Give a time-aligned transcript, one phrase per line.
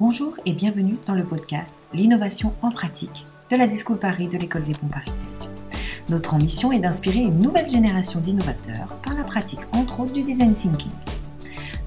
[0.00, 4.62] Bonjour et bienvenue dans le podcast L'innovation en pratique de la Discours Paris de l'École
[4.62, 5.10] des Ponts Paris
[6.08, 10.52] Notre ambition est d'inspirer une nouvelle génération d'innovateurs par la pratique entre autres du design
[10.52, 10.92] thinking.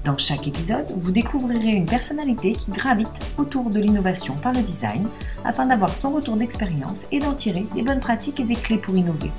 [0.04, 3.08] Dans chaque épisode, vous découvrirez une personnalité qui gravite
[3.38, 5.08] autour de l'innovation par le design
[5.46, 8.94] afin d'avoir son retour d'expérience et d'en tirer des bonnes pratiques et des clés pour
[8.94, 9.30] innover.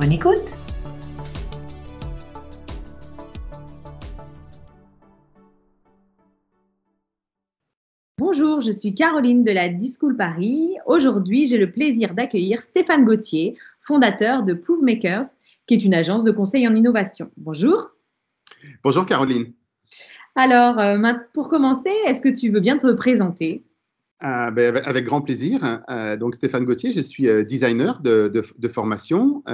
[0.00, 0.58] Bonne écoute
[8.66, 10.74] je suis Caroline de la Discool Paris.
[10.86, 15.26] Aujourd'hui, j'ai le plaisir d'accueillir Stéphane Gauthier, fondateur de Makers,
[15.66, 17.30] qui est une agence de conseil en innovation.
[17.36, 17.90] Bonjour.
[18.82, 19.52] Bonjour Caroline.
[20.34, 23.62] Alors, euh, pour commencer, est-ce que tu veux bien te présenter?
[24.18, 25.82] Ah, ben, avec grand plaisir.
[25.88, 28.42] Euh, donc Stéphane Gauthier, je suis euh, designer de,
[28.72, 29.44] formation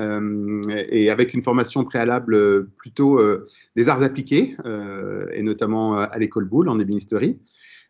[0.90, 3.20] et avec une formation préalable plutôt
[3.76, 4.56] des arts appliqués
[5.34, 7.38] et notamment à l'école Boulle en ébénisterie.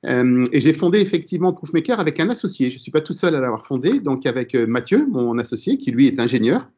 [0.06, 2.70] Euh, et j'ai fondé effectivement Proofmaker avec un associé.
[2.70, 5.78] Je ne suis pas tout seul à l'avoir fondé, donc avec euh, Mathieu, mon associé,
[5.78, 6.68] qui lui est ingénieur,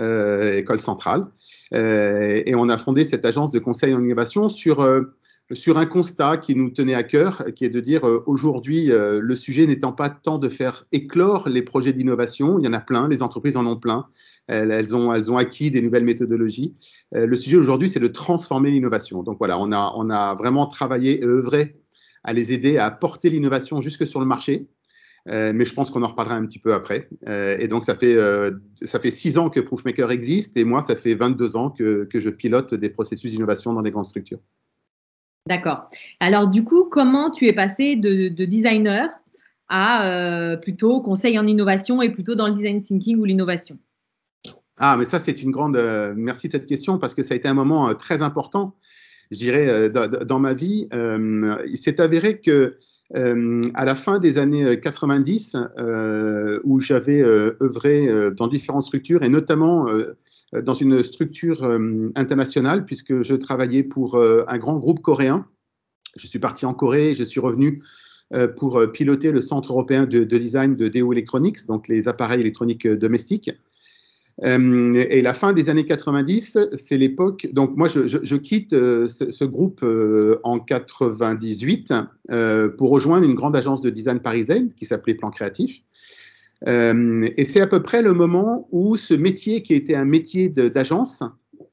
[0.00, 1.22] euh, école centrale.
[1.72, 4.86] et on a fondé cette agence de conseil en innovation sur,
[5.52, 9.66] sur un constat qui nous tenait à cœur, qui est de dire aujourd'hui, le sujet
[9.66, 13.22] n'étant pas tant de faire éclore les projets d'innovation, il y en a plein, les
[13.22, 14.06] entreprises en ont plein.
[14.48, 16.74] Elles, ont, elles ont acquis des nouvelles méthodologies.
[17.12, 19.22] le sujet aujourd'hui, c'est de transformer l'innovation.
[19.22, 21.81] Donc voilà, on a, on a vraiment travaillé et œuvré
[22.24, 24.68] à les aider à porter l'innovation jusque sur le marché.
[25.28, 27.08] Euh, mais je pense qu'on en reparlera un petit peu après.
[27.28, 28.50] Euh, et donc, ça fait, euh,
[28.82, 32.18] ça fait six ans que Proofmaker existe et moi, ça fait 22 ans que, que
[32.18, 34.40] je pilote des processus d'innovation dans des grandes structures.
[35.48, 35.88] D'accord.
[36.20, 39.10] Alors, du coup, comment tu es passé de, de designer
[39.68, 43.78] à plutôt conseil en innovation et plutôt dans le design thinking ou l'innovation?
[44.76, 45.78] Ah, mais ça, c'est une grande.
[46.14, 48.76] merci de cette question parce que ça a été un moment très important
[49.32, 52.76] je dirais, euh, dans, ma vie, euh, il s'est avéré que
[53.16, 55.56] euh, à la fin des années 90,
[56.64, 59.86] où j'avais œuvré dans différentes structures et notamment
[60.52, 61.62] dans une structure
[62.14, 65.46] internationale, puisque je travaillais pour un grand groupe coréen.
[66.16, 67.82] Je suis parti en Corée, je suis revenu
[68.56, 72.86] pour piloter le Centre européen de, de design de Deo Electronics, donc les appareils électroniques
[72.88, 73.50] domestiques.
[74.44, 77.48] Euh, et la fin des années 90, c'est l'époque.
[77.52, 81.92] Donc, moi, je, quitte euh, ce, groupe euh, en 98
[82.76, 85.82] pour rejoindre une grande agence de design parisienne qui s'appelait Plan Créatif.
[86.66, 91.22] et c'est à peu près le moment où ce métier, qui était un métier d'agence,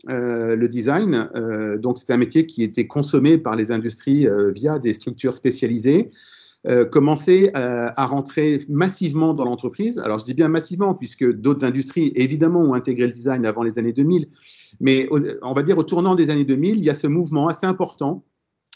[0.08, 1.30] le design,
[1.78, 6.10] donc c'était un métier qui était consommé par les industries via des structures spécialisées,
[6.68, 9.98] euh, commencer à, rentrer massivement dans l'entreprise.
[10.00, 13.80] Alors, je dis bien massivement, puisque d'autres industries, évidemment, ont intégré le design avant les
[13.80, 14.28] années 2000.
[14.82, 15.08] Mais
[15.42, 18.26] on va dire au tournant des années 2000, il y a ce mouvement assez important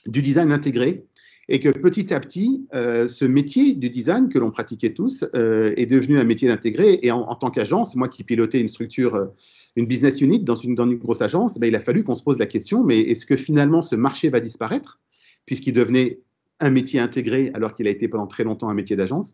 [0.08, 1.06] du design intégré.
[1.50, 5.74] Et que petit à petit, euh, ce métier du design que l'on pratiquait tous euh,
[5.76, 7.00] est devenu un métier intégré.
[7.02, 9.28] Et en, tant qu'agence, moi qui pilotais une structure,
[9.76, 12.46] une business unit dans une, grosse agence, ben, il a fallu qu'on se pose la
[12.46, 15.02] question, mais est-ce que finalement ce marché va disparaître
[15.46, 16.22] puisqu'il devenait
[16.60, 19.34] un métier intégré alors qu'il a été pendant très longtemps un métier d'agence.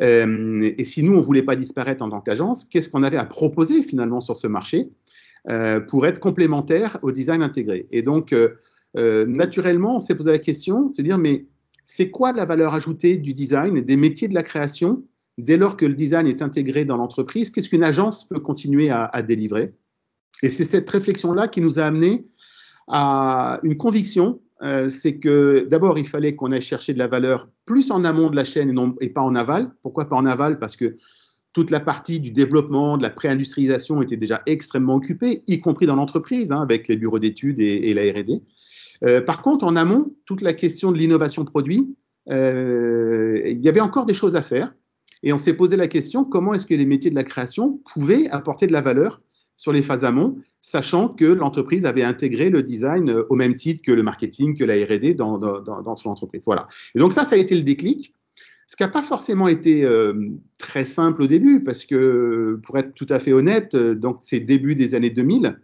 [0.00, 3.16] Euh, et si nous, on ne voulait pas disparaître en tant qu'agence, qu'est-ce qu'on avait
[3.16, 4.90] à proposer finalement sur ce marché
[5.48, 7.86] euh, pour être complémentaire au design intégré?
[7.90, 11.46] Et donc, euh, naturellement, on s'est posé la question, se dire, mais
[11.84, 15.04] c'est quoi la valeur ajoutée du design des métiers de la création
[15.38, 17.50] dès lors que le design est intégré dans l'entreprise?
[17.50, 19.72] Qu'est-ce qu'une agence peut continuer à, à délivrer?
[20.42, 22.26] Et c'est cette réflexion-là qui nous a amené
[22.88, 27.48] à une conviction euh, c'est que d'abord, il fallait qu'on aille chercher de la valeur
[27.66, 29.70] plus en amont de la chaîne et, pas en aval.
[29.82, 30.58] Pourquoi pas en aval?
[30.58, 30.96] Parce que
[31.52, 35.96] toute la partie du développement, de la pré-industrialisation était déjà extrêmement occupée, y compris dans
[35.96, 38.42] l'entreprise, hein, avec les bureaux d'études et, la RD.
[39.04, 41.94] Euh, par contre, en amont, toute la question de l'innovation produit,
[42.30, 44.74] euh, il y avait encore des choses à faire.
[45.22, 48.28] Et on s'est posé la question, comment est-ce que les métiers de la création pouvaient
[48.28, 49.22] apporter de la valeur
[49.56, 53.82] sur les phases amont, sachant que l'entreprise avait intégré le design euh, au même titre
[53.84, 56.42] que le marketing, que la R&D dans, dans, son entreprise.
[56.44, 56.68] Voilà.
[56.94, 58.14] Et donc ça, ça a été le déclic.
[58.66, 60.12] Ce qui n'a pas forcément été euh,
[60.58, 64.40] très simple au début, parce que pour être tout à fait honnête, euh, donc c'est
[64.40, 65.58] début des années 2000,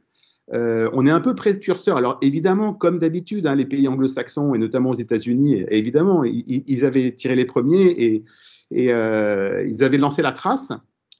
[0.54, 1.96] on est un peu précurseur.
[1.96, 7.12] Alors évidemment, comme d'habitude, hein, les pays anglo-saxons et notamment aux États-Unis, évidemment, ils, avaient
[7.12, 8.24] tiré les premiers et,
[8.70, 10.72] et ils avaient lancé la trace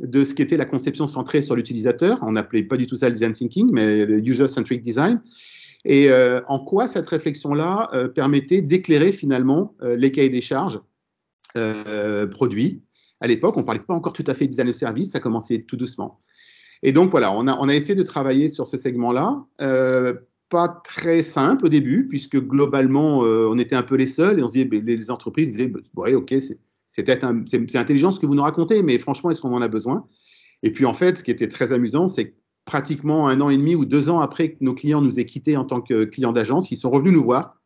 [0.02, 2.18] de ce qu'était la conception centrée sur l'utilisateur.
[2.22, 5.20] On n'appelait pas du tout ça le design thinking, mais le user-centric design.
[5.84, 10.80] Et euh, en quoi cette réflexion-là euh, permettait d'éclairer finalement euh, les cahiers des charges
[12.30, 12.82] produits?
[13.20, 15.20] À l'époque, on ne parlait pas encore tout à fait de design de service, ça
[15.20, 16.18] commençait tout doucement.
[16.82, 19.44] Et donc voilà, on a, on a essayé de travailler sur ce segment-là.
[20.48, 24.48] pas très simple au début, puisque globalement, on était un peu les seuls et on
[24.48, 26.58] se disait, les entreprises disaient, bah, oui, ok, c'est
[26.98, 30.06] intelligent ce que vous nous racontez, mais franchement, est-ce qu'on en a besoin?
[30.62, 32.34] Et puis en fait, ce qui était très amusant, c'est que
[32.64, 35.56] pratiquement un an et demi ou deux ans après que nos clients nous aient quittés
[35.56, 37.60] en tant que clients d'agence, ils sont revenus nous voir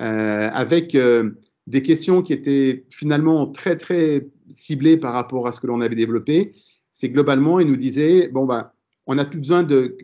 [0.00, 1.30] euh, avec euh,
[1.66, 5.94] des questions qui étaient finalement très très ciblées par rapport à ce que l'on avait
[5.94, 6.54] développé.
[6.94, 8.74] C'est globalement, ils nous disaient bon bah
[9.06, 9.96] on n'a plus besoin de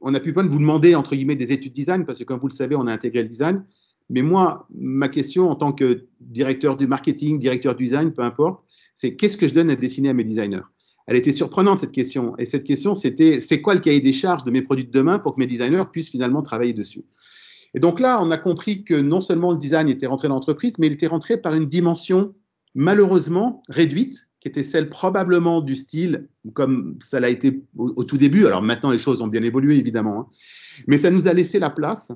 [0.00, 2.40] on n'a plus besoin de vous demander entre guillemets des études design parce que comme
[2.40, 3.64] vous le savez, on a intégré le design.
[4.10, 8.64] Mais moi, ma question en tant que directeur du marketing, directeur du design, peu importe,
[8.94, 10.62] c'est qu'est-ce que je donne à dessiner à mes designers?
[11.06, 12.36] Elle était surprenante cette question.
[12.38, 15.18] Et cette question, c'était c'est quoi le cahier des charges de mes produits de demain
[15.18, 17.04] pour que mes designers puissent finalement travailler dessus?
[17.74, 20.74] Et donc là, on a compris que non seulement le design était rentré dans l'entreprise,
[20.78, 22.34] mais il était rentré par une dimension
[22.74, 28.46] malheureusement réduite, qui était celle probablement du style, comme ça l'a été au, tout début.
[28.46, 30.20] Alors maintenant, les choses ont bien évolué, évidemment.
[30.20, 30.26] Hein.
[30.86, 32.12] mais ça nous a laissé la place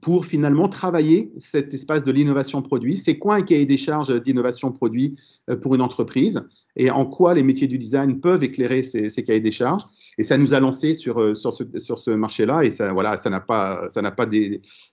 [0.00, 2.96] pour finalement travailler cet espace de l'innovation produit.
[2.96, 5.16] C'est quoi un cahier des charges d'innovation produit
[5.48, 6.42] euh, pour une entreprise
[6.76, 9.84] et en quoi les métiers du design peuvent éclairer ces, cahiers des charges?
[10.18, 13.16] Et ça nous a lancé sur, euh, sur ce, sur ce marché-là et ça voilà,
[13.16, 14.28] ça n'a pas, ça n'a pas,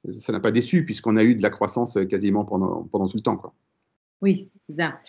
[0.10, 3.18] ça n'a pas déçu puisqu'on a eu de la croissance euh, quasiment pendant, pendant tout
[3.18, 3.38] le temps.
[3.38, 3.54] Quoi.
[4.22, 5.00] Oui, ça.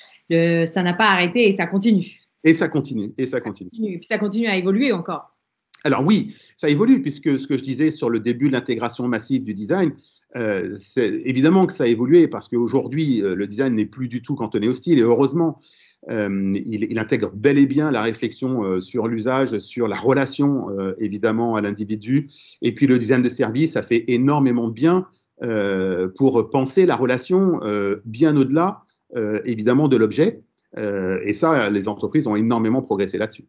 [0.66, 2.20] ça n'a pas arrêté et ça continue.
[2.44, 3.70] Et ça continue, et ça continue.
[3.70, 3.96] Ça continue.
[3.96, 5.37] Et ça continue à évoluer encore.
[5.84, 9.44] Alors oui, ça évolue, puisque ce que je disais sur le début de l'intégration massive
[9.44, 9.92] du design,
[10.36, 14.22] euh, c'est évidemment que ça a évolué, parce qu'aujourd'hui, euh, le design n'est plus du
[14.22, 15.60] tout cantonné au style, et heureusement,
[16.10, 21.60] euh, il, intègre bel et bien la réflexion sur l'usage, sur la relation, évidemment, à
[21.60, 22.30] l'individu,
[22.62, 25.06] et puis le design de service, ça fait énormément de bien
[26.16, 27.60] pour penser la relation
[28.04, 28.82] bien au-delà,
[29.44, 30.40] évidemment, de l'objet,
[30.76, 33.44] et ça, les entreprises ont énormément progressé là-dessus.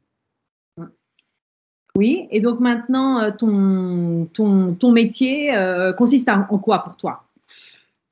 [1.95, 7.23] Oui, et donc maintenant, euh, ton, ton, ton métier euh, consiste en quoi pour toi?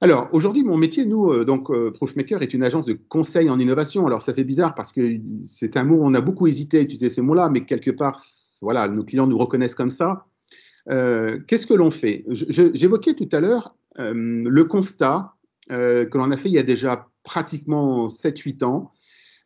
[0.02, 4.06] Alors aujourd'hui, mon métier, nous, euh, donc Proofmaker est une agence de conseil en innovation.
[4.06, 7.10] Alors ça fait bizarre parce que c'est un mot, on a beaucoup hésité à utiliser
[7.10, 8.20] ce mot-là, mais quelque part,
[8.62, 10.26] voilà, nos clients nous reconnaissent comme ça.
[10.88, 12.24] Qu'est-ce que l'on fait?
[12.30, 15.34] J'évoquais tout à l'heure le constat
[15.68, 18.94] que l'on a fait il y a déjà pratiquement 7-8 ans,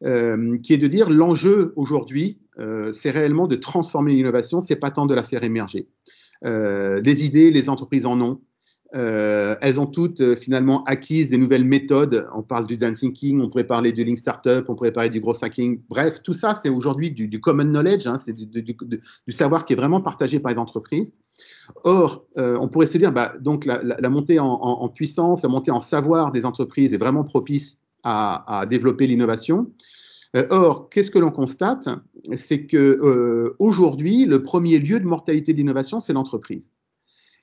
[0.02, 5.06] qui est de dire l'enjeu aujourd'hui, euh, c'est réellement de transformer l'innovation, c'est pas tant
[5.06, 5.88] de la faire émerger.
[6.44, 8.42] Euh, des idées, les entreprises en ont.
[8.94, 12.28] Euh, elles ont toutes finalement acquises des nouvelles méthodes.
[12.36, 15.22] On parle du design thinking, on pourrait parler du link startup, on pourrait parler du
[15.22, 15.82] gros hacking.
[15.88, 18.74] Bref, tout ça, c'est aujourd'hui du, common knowledge, hein, c'est du,
[19.30, 21.14] savoir qui est vraiment partagé par les entreprises.
[21.86, 26.34] Or, on pourrait se dire, bah, donc la, montée en, puissance, la montée en savoir
[26.34, 29.72] des entreprises est vraiment propice à développer l'innovation.
[30.36, 31.90] Euh, or, qu'est-ce que l'on constate?
[32.36, 36.72] C'est que euh, aujourd'hui, le premier lieu de mortalité de l'innovation, c'est l'entreprise.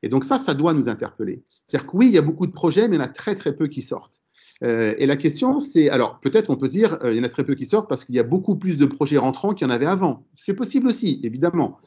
[0.03, 1.43] Et donc ça, ça doit nous interpeller.
[1.67, 3.35] C'est-à-dire que oui, il y a beaucoup de projets, mais il y en a très
[3.35, 4.21] très peu qui sortent.
[4.63, 7.45] Euh, et la question, c'est, alors peut-être on peut dire, il y en a très
[7.45, 9.73] peu qui sortent parce qu'il y a beaucoup plus de projets rentrants qu'il y en
[9.73, 10.27] avait avant.
[10.35, 11.79] C'est possible aussi, évidemment.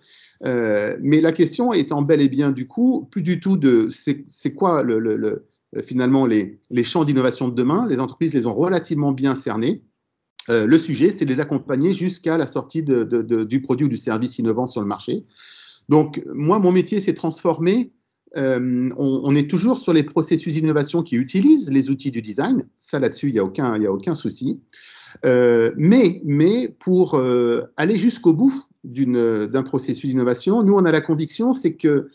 [0.43, 4.83] mais la question étant bel et bien du coup, plus du tout de c'est quoi
[4.83, 5.47] le,
[5.83, 7.87] finalement les, les champs d'innovation de demain?
[7.87, 9.83] Les entreprises les ont relativement bien cernés.
[10.49, 14.39] Euh, le sujet, c'est de les accompagner jusqu'à la sortie du produit ou du service
[14.39, 15.23] innovant sur le marché.
[15.89, 17.91] Donc, moi, mon métier s'est transformé.
[18.37, 22.65] Euh, on, est toujours sur les processus d'innovation qui utilisent les outils du design.
[22.79, 24.61] Ça, là-dessus, il n'y a, aucun, souci.
[25.25, 27.21] Euh, mais, mais pour
[27.75, 32.09] aller jusqu'au bout d'un processus d'innovation, nous, on a la conviction, c'est que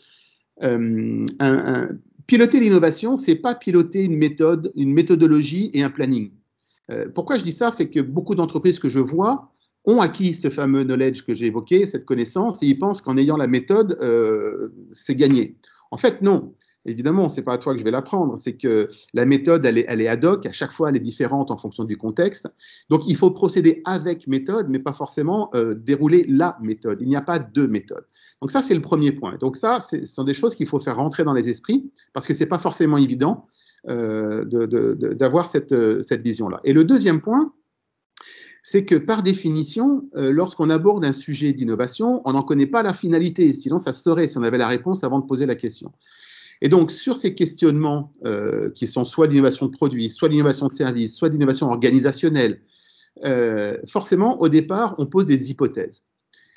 [2.25, 6.31] piloter l'innovation, c'est pas piloter une méthode, une méthodologie et un planning.
[6.91, 7.71] Euh, pourquoi je dis ça?
[7.71, 9.51] C'est que beaucoup d'entreprises que je vois
[9.85, 13.37] ont acquis ce fameux knowledge que j'ai évoqué, cette connaissance, et ils pensent qu'en ayant
[13.37, 15.55] la méthode, euh, c'est gagné.
[15.91, 16.53] En fait, non.
[16.87, 19.77] Évidemment, ce n'est pas à toi que je vais l'apprendre, c'est que la méthode, elle
[19.77, 22.47] est, ad hoc, à chaque fois, elle est différente en fonction du contexte.
[22.89, 27.01] Donc, il faut procéder avec méthode, mais pas forcément euh, dérouler la méthode.
[27.01, 28.05] Il n'y a pas deux méthodes.
[28.41, 29.35] Donc, ça, c'est le premier point.
[29.35, 32.33] Donc, ça, ce sont des choses qu'il faut faire rentrer dans les esprits, parce que
[32.33, 33.47] ce n'est pas forcément évident.
[33.87, 36.59] Euh, d'avoir cette, euh, cette vision-là.
[36.65, 37.53] Et le deuxième point,
[38.61, 42.91] c'est que par définition, euh, lorsqu'on aborde un sujet d'innovation, on n'en connaît pas la
[42.91, 45.93] finalité, sinon ça serait si on avait la réponse avant de poser la question.
[46.61, 48.11] Et donc, sur ces questionnements
[48.73, 52.61] qui sont soit l'innovation de produit, soit l'innovation de service, soit l'innovation organisationnelle,
[53.87, 56.01] forcément, au départ, on pose des hypothèses.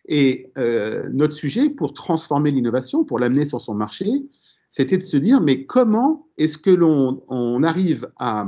[0.09, 0.51] Et
[1.13, 4.23] notre sujet, pour transformer l'innovation, pour l'amener sur son marché,
[4.73, 8.47] c'était de se dire, mais comment est-ce que l'on on arrive à,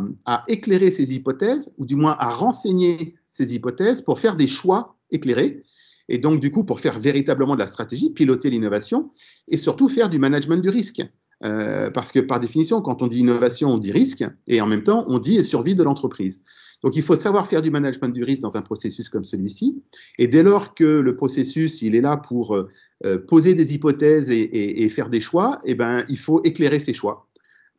[0.49, 5.62] éclairer ces hypothèses, ou du moins à renseigner ces hypothèses pour faire des choix éclairés
[6.09, 9.11] Et donc, du coup, pour faire véritablement de la stratégie, piloter l'innovation
[9.49, 11.02] et surtout faire du management du risque.
[11.45, 14.85] Euh, parce que par définition, quand on dit innovation, on dit risque, et en même
[14.85, 16.41] temps, on dit survie de l'entreprise.
[16.83, 19.83] Donc il faut savoir faire du management du risque dans un processus comme celui-ci.
[20.19, 22.69] Et dès lors que le processus, il est là pour euh,
[23.05, 27.29] euh, poser des hypothèses et, faire des choix, eh ben, il faut éclairer ces choix.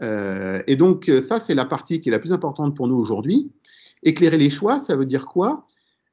[0.01, 3.51] et donc ça, c'est la partie qui est la plus importante pour nous aujourd'hui.
[4.03, 5.65] Éclairer les choix, ça veut dire quoi?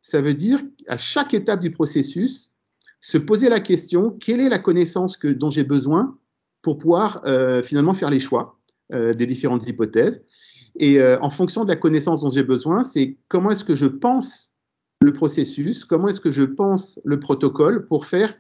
[0.03, 2.53] Ça veut dire à chaque étape du processus,
[3.01, 6.13] se poser la question, quelle est la connaissance que, dont j'ai besoin
[6.63, 8.59] pour pouvoir euh, finalement faire les choix
[8.93, 10.23] euh, des différentes hypothèses?
[10.77, 13.87] Et euh, en fonction de la connaissance dont j'ai besoin, c'est comment est-ce que je
[13.87, 14.55] pense
[15.03, 18.35] le processus, comment est-ce que je pense le protocole pour faire,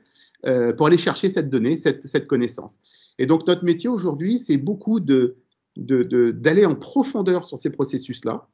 [0.77, 2.75] pour aller chercher cette donnée, cette, cette connaissance.
[3.19, 5.37] Et donc notre métier aujourd'hui, c'est beaucoup de,
[5.77, 8.49] d'aller en profondeur sur ces processus-là,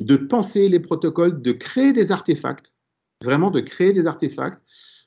[0.00, 2.74] de penser les protocoles, de créer des artefacts,
[3.24, 4.60] vraiment de créer des artefacts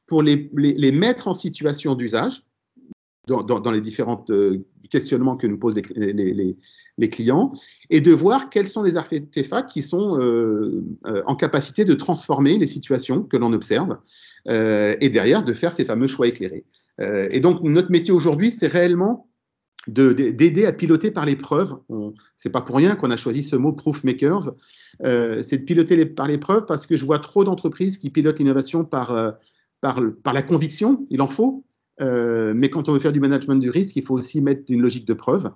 [0.07, 2.43] pour les, les, les mettre en situation d'usage
[3.29, 4.57] dans, les différents euh,
[4.89, 7.53] questionnements que nous posent les, clients,
[7.89, 12.57] et de voir quels sont les artefacts qui sont euh, euh, en capacité de transformer
[12.57, 13.97] les situations que l'on observe,
[14.47, 16.65] et derrière de faire ces fameux choix éclairés.
[16.99, 19.27] et donc notre métier aujourd'hui, c'est réellement
[19.87, 21.77] d'aider à piloter par l'épreuve.
[22.35, 24.51] C'est pas pour rien qu'on a choisi ce mot proof makers.
[25.03, 29.35] c'est de piloter par l'épreuve parce que je vois trop d'entreprises qui pilotent l'innovation par,
[29.81, 31.63] par, par la conviction, il en faut,
[32.01, 34.81] euh, mais quand on veut faire du management du risque, il faut aussi mettre une
[34.81, 35.51] logique de preuve.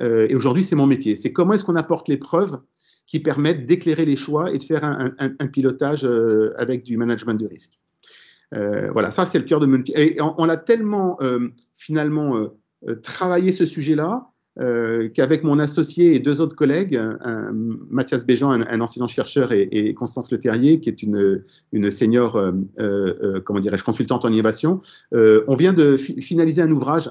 [0.00, 1.16] Euh, et aujourd'hui, c'est mon métier.
[1.16, 2.58] C'est comment est-ce qu'on apporte les preuves
[3.06, 7.46] qui permettent d'éclairer les choix et de faire un, pilotage euh, avec du management du
[7.46, 7.78] risque.
[8.52, 10.16] voilà, ça c'est le cœur de mon métier.
[10.16, 11.18] Et on, on a tellement
[11.76, 12.48] finalement
[13.02, 17.00] travaillé ce sujet-là euh, qu'avec mon associé et deux autres collègues,
[17.90, 21.42] Mathias Béjean, un, enseignant-chercheur, et, Constance Le Terrier, qui est une,
[21.72, 24.80] une senior, euh, euh, comment dirais-je, consultante en innovation,
[25.12, 27.10] on vient de finaliser un ouvrage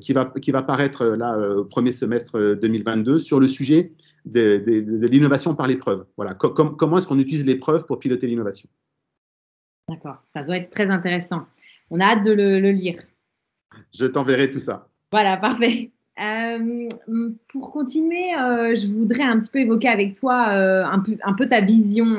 [0.00, 3.92] qui, va, qui va paraître là au premier semestre 2022 sur le sujet
[4.24, 4.62] de,
[5.06, 6.06] l'innovation par l'épreuve.
[6.16, 8.68] Voilà, comment est-ce qu'on utilise l'épreuve pour piloter l'innovation?
[9.88, 11.46] D'accord, ça doit être très intéressant.
[11.90, 13.00] On a hâte de le lire.
[13.94, 14.88] Je t'enverrai tout ça.
[15.10, 15.90] Voilà, parfait.
[16.20, 16.88] Euh,
[17.48, 21.60] pour continuer, euh, je voudrais un petit peu évoquer avec toi euh, un, peu, ta
[21.60, 22.16] vision,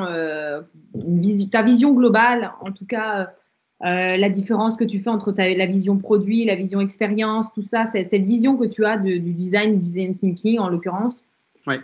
[1.52, 3.34] ta vision globale, en tout cas
[3.82, 8.26] la différence que tu fais entre la vision produit, la vision expérience, tout ça, cette
[8.26, 11.26] vision que tu as du design, du design thinking en l'occurrence.
[11.68, 11.76] Oui.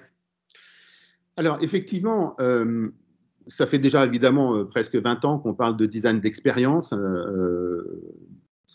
[1.37, 2.35] Alors effectivement,
[3.47, 6.93] ça fait déjà évidemment presque 20 ans qu'on parle de design d'expérience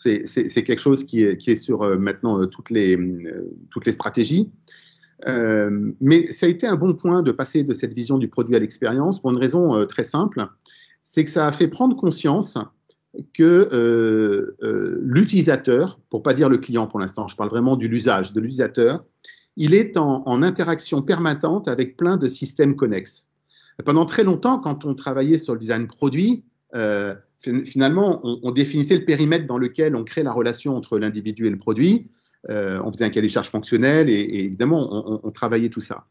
[0.01, 4.49] c'est quelque chose qui est, sur euh, maintenant euh, toutes, les, euh, toutes les stratégies.
[5.27, 8.59] mais ça a été un bon point de passer de cette vision du produit à
[8.59, 10.47] l'expérience pour une raison très simple,
[11.05, 12.57] c'est que ça a fait prendre conscience
[13.35, 13.69] que
[15.03, 19.05] l'utilisateur, pour pas dire le client pour l'instant, je parle vraiment de l'usage, de l'utilisateur,
[19.57, 23.27] il est en, interaction permanente avec plein de systèmes connexes.
[23.85, 26.43] Pendant très longtemps, quand on travaillait sur le design produit,
[27.41, 31.57] finalement, on, définissait le périmètre dans lequel on crée la relation entre l'individu et le
[31.57, 32.09] produit.
[32.49, 36.05] Euh, on faisait un cahier des charges fonctionnel et, évidemment, on, travaillait tout ça.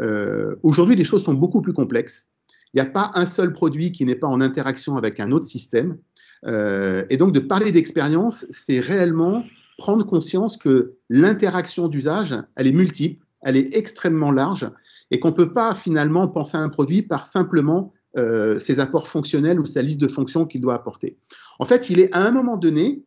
[0.00, 2.26] Euh, aujourd'hui, les choses sont beaucoup plus complexes.
[2.72, 5.46] Il n'y a pas un seul produit qui n'est pas en interaction avec un autre
[5.46, 5.98] système.
[6.46, 9.44] Euh, et donc, de parler d'expérience, c'est réellement
[9.78, 14.68] prendre conscience que l'interaction d'usage, elle est multiple, elle est extrêmement large
[15.10, 19.06] et qu'on ne peut pas finalement penser à un produit par simplement euh, ses apports
[19.06, 21.18] fonctionnels ou sa liste de fonctions qu'il doit apporter.
[21.58, 23.04] En fait, il est à un moment donné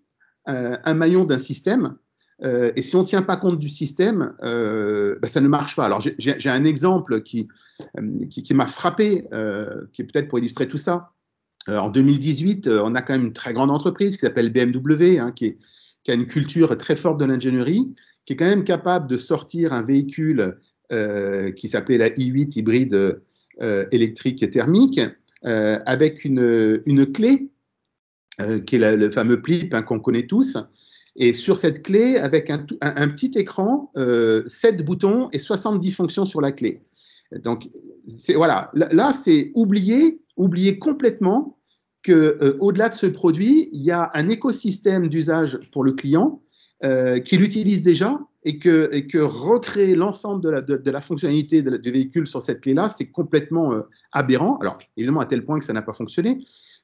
[0.48, 1.98] euh, un maillon d'un système,
[2.44, 5.86] euh, et si on ne tient pas compte du système, bah, ça ne marche pas.
[5.86, 7.48] Alors j'ai un exemple qui,
[8.30, 9.28] qui, m'a frappé,
[9.92, 11.08] qui est peut-être pour illustrer tout ça.
[11.68, 15.58] en 2018, on a quand même une très grande entreprise qui s'appelle BMW, hein, qui,
[16.04, 17.94] qui, a une culture très forte de l'ingénierie,
[18.26, 20.58] qui est quand même capable de sortir un véhicule
[21.56, 23.24] qui s'appelait la i8 hybride euh,
[23.60, 25.00] électrique et thermique,
[25.44, 27.50] euh, avec une, une clé,
[28.42, 30.56] euh, qui est le fameux PLIP hein, qu'on connaît tous,
[31.16, 36.42] et sur cette clé, avec un, un, petit écran, 7 boutons et 70 fonctions sur
[36.42, 36.84] la clé.
[37.44, 37.68] Donc,
[38.36, 41.58] voilà, là, c'est oublier, oublier complètement
[42.04, 46.42] que au-delà de ce produit, il y a un écosystème d'usage pour le client
[46.82, 52.42] qui l'utilise déjà et que, recréer l'ensemble de la, de, la, fonctionnalité du véhicule sur
[52.42, 53.82] cette clé-là, c'est complètement euh,
[54.12, 54.58] aberrant.
[54.58, 56.44] Alors, évidemment, à tel point que ça n'a pas fonctionné.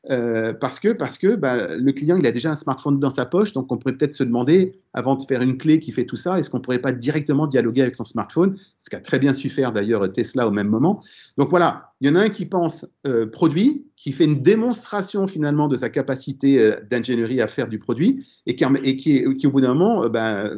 [0.09, 3.25] Euh, parce que, parce que bah, le client, il a déjà un smartphone dans sa
[3.25, 6.15] poche, donc on pourrait peut-être se demander, avant de faire une clé qui fait tout
[6.15, 9.33] ça, est-ce qu'on ne pourrait pas directement dialoguer avec son smartphone Ce qu'a très bien
[9.33, 11.03] su faire d'ailleurs Tesla au même moment.
[11.37, 15.27] Donc voilà, il y en a un qui pense euh, produit, qui fait une démonstration
[15.27, 19.73] finalement de sa capacité euh, d'ingénierie à faire du produit, et qui, au bout d'un
[19.73, 20.49] moment bah,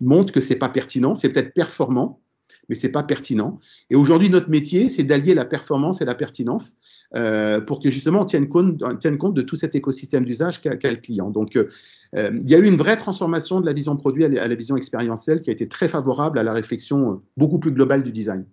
[0.00, 2.20] montre que c'est pas pertinent, c'est peut-être performant,
[2.68, 3.58] mais c'est pas pertinent.
[3.90, 6.76] Et aujourd'hui, notre métier, c'est d'allier la performance et la pertinence.
[7.16, 10.72] Euh, pour que justement on tienne compte, tienne compte de tout cet écosystème d'usage qu'a
[10.72, 11.30] le client.
[11.30, 11.68] Donc, euh,
[12.14, 14.76] euh, il y a eu une vraie transformation de la vision produit à la, vision
[14.76, 18.44] expérientielle qui a été très favorable à la réflexion beaucoup plus globale du design.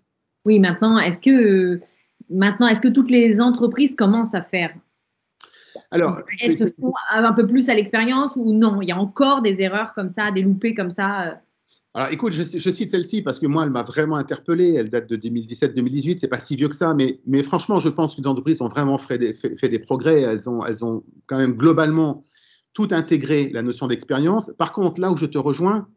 [0.46, 1.82] Oui, maintenant, est-ce que,
[2.30, 4.74] maintenant, est-ce que toutes les entreprises commencent à faire?
[5.92, 8.82] Alors, est-ce qu'elles font un peu plus à l'expérience ou non?
[8.82, 11.42] Il y a encore des erreurs comme ça, des loupés comme ça
[11.96, 14.74] alors, écoute, je, cite celle-ci parce que moi, elle m'a vraiment interpellé.
[14.74, 16.18] Elle date de 2017-2018.
[16.20, 18.98] C'est pas si vieux que ça, mais, franchement, je pense que les entreprises ont vraiment
[18.98, 20.22] fait des, progrès.
[20.22, 22.24] Elles ont, elles ont quand même globalement
[22.74, 24.52] tout intégré la notion d'expérience.
[24.58, 25.88] Par contre, là où je te rejoins,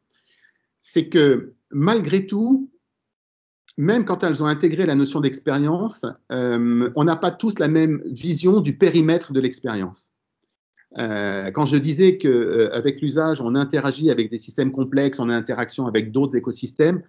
[0.82, 2.70] c'est que malgré tout,
[3.78, 8.02] même quand elles ont intégré la notion d'expérience, euh, on n'a pas tous la même
[8.04, 10.12] vision du périmètre de l'expérience.
[10.98, 15.34] Euh, quand je disais qu'avec euh, l'usage, on interagit avec des systèmes complexes, on a
[15.34, 17.02] interaction avec d'autres écosystèmes,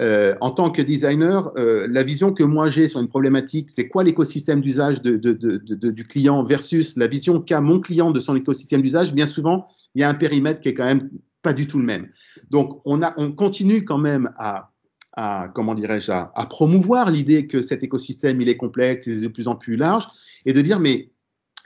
[0.00, 4.02] euh, en tant que designer, la vision que moi j'ai sur une problématique, c'est quoi
[4.02, 9.14] l'écosystème d'usage du client versus la vision qu'a mon client de son écosystème d'usage.
[9.14, 11.10] Bien souvent, il y a un périmètre qui est quand même
[11.42, 12.08] pas du tout le même.
[12.50, 14.70] Donc, on, a, on continue quand même à,
[15.54, 19.46] comment dirais-je, à, promouvoir l'idée que cet écosystème il est complexe, il est de plus
[19.46, 20.08] en plus large,
[20.44, 21.10] et de dire mais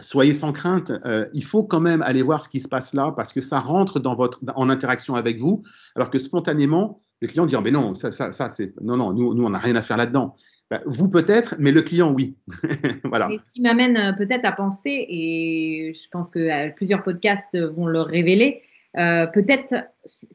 [0.00, 3.12] soyez sans crainte, euh, il faut quand même aller voir ce qui se passe là
[3.17, 5.62] parce que ça rentre dans votre, en interaction avec vous,
[5.97, 9.12] alors que spontanément, le client dit oh, mais non, ça, ça, ça c'est non, non,
[9.12, 10.35] nous, nous on n'a rien à faire là-dedans.
[10.71, 12.37] Ben, vous peut-être, mais le client oui.
[13.05, 13.28] voilà.
[13.31, 17.59] Et ce qui m'amène euh, peut-être à penser, et je pense que euh, plusieurs podcasts
[17.59, 18.62] vont le révéler,
[18.95, 19.75] peut-être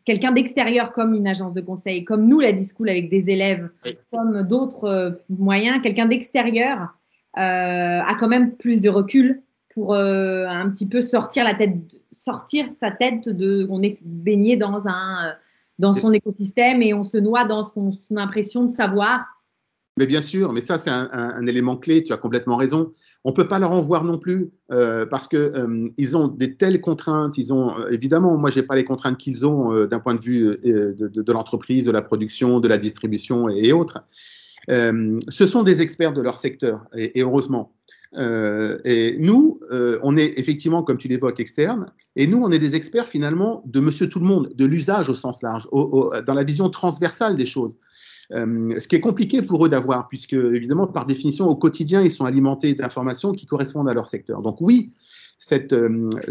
[0.05, 3.67] quelqu'un d'extérieur comme une agence de conseil, comme nous, la Discool avec des élèves,
[4.09, 6.95] comme d'autres moyens, quelqu'un d'extérieur
[7.33, 9.43] a quand même plus de recul
[9.73, 11.75] pour euh, un petit peu sortir la tête,
[12.11, 15.33] sortir sa tête de, on est baigné dans un,
[15.79, 19.21] dans son écosystème et on se noie dans son, impression de savoir.
[19.97, 22.03] Mais bien sûr, mais ça c'est un, élément clé.
[22.03, 22.91] Tu as complètement raison.
[23.23, 26.55] On peut pas leur en voir non plus euh, parce que euh, ils ont des
[26.55, 27.37] telles contraintes.
[27.37, 31.07] Ils ont évidemment, moi j'ai pas les contraintes qu'ils ont d'un point de vue de,
[31.07, 34.03] de l'entreprise, de la production, de la distribution et, autres.
[34.67, 37.71] ce sont des experts de leur secteur et heureusement.
[38.15, 42.59] Euh, et nous, euh, on est effectivement, comme tu l'évoques, externe, et nous, on est
[42.59, 46.43] des experts finalement de monsieur tout le monde, de l'usage au sens large, dans la
[46.43, 47.75] vision transversale des choses.
[48.31, 52.11] Euh, ce qui est compliqué pour eux d'avoir, puisque évidemment, par définition, au quotidien, ils
[52.11, 54.41] sont alimentés d'informations qui correspondent à leur secteur.
[54.41, 54.93] Donc oui,
[55.39, 55.75] cette,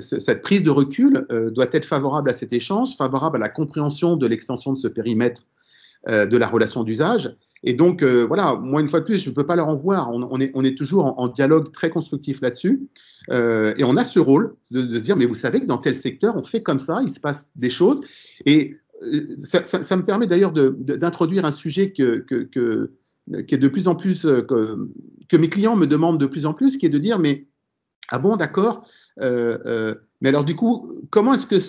[0.01, 4.27] cette prise de recul doit être favorable à cet échange, favorable à la compréhension de
[4.27, 5.43] l'extension de ce périmètre
[6.09, 9.35] de la relation d'usage, et donc, euh, voilà, moi, une fois de plus, je ne
[9.35, 10.11] peux pas leur en voir.
[10.13, 12.89] On, est, toujours en, dialogue très constructif là-dessus.
[13.31, 16.37] Euh, et on a ce rôle de, dire, mais vous savez que dans tel secteur,
[16.37, 18.01] on fait comme ça, il se passe des choses.
[18.47, 23.95] Et euh, ça, me permet d'ailleurs d'introduire un sujet que, que, que, de plus en
[23.95, 27.47] plus, que, mes clients me demandent de plus en plus, qui est de dire, mais,
[28.09, 28.89] ah bon, d'accord,
[29.21, 31.61] mais alors du coup, comment est-ce que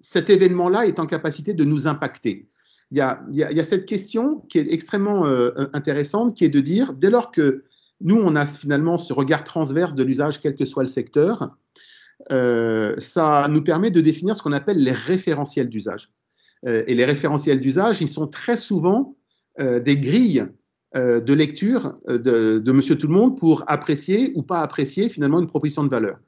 [0.00, 2.46] cet événement-là est en capacité de nous impacter?
[2.92, 7.08] Il y, a, cette question qui est extrêmement euh, intéressante, qui est de dire, dès
[7.08, 7.64] lors que
[8.02, 11.56] nous, on a finalement ce regard transverse de l'usage, quel que soit le secteur,
[12.30, 16.10] euh, ça nous permet de définir ce qu'on appelle les référentiels d'usage.
[16.66, 19.16] Euh, et les référentiels d'usage, ils sont très souvent
[19.58, 20.46] des grilles
[20.94, 25.46] de lecture de, de Monsieur Tout le Monde pour apprécier ou pas apprécier finalement une
[25.46, 26.18] proposition de valeur.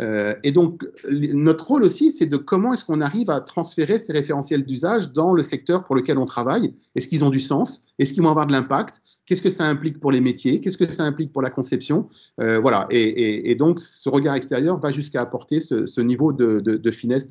[0.00, 4.12] Euh, et donc, notre rôle aussi, c'est de comment est-ce qu'on arrive à transférer ces
[4.12, 6.74] référentiels d'usage dans le secteur pour lequel on travaille.
[6.94, 7.84] Est-ce qu'ils ont du sens?
[7.98, 9.02] Est-ce qu'ils vont avoir de l'impact?
[9.26, 10.60] Qu'est-ce que ça implique pour les métiers?
[10.60, 12.08] Qu'est-ce que ça implique pour la conception?
[12.40, 12.86] Euh, Voilà.
[12.90, 17.28] Et, donc, ce regard extérieur va jusqu'à apporter ce, niveau de, finesse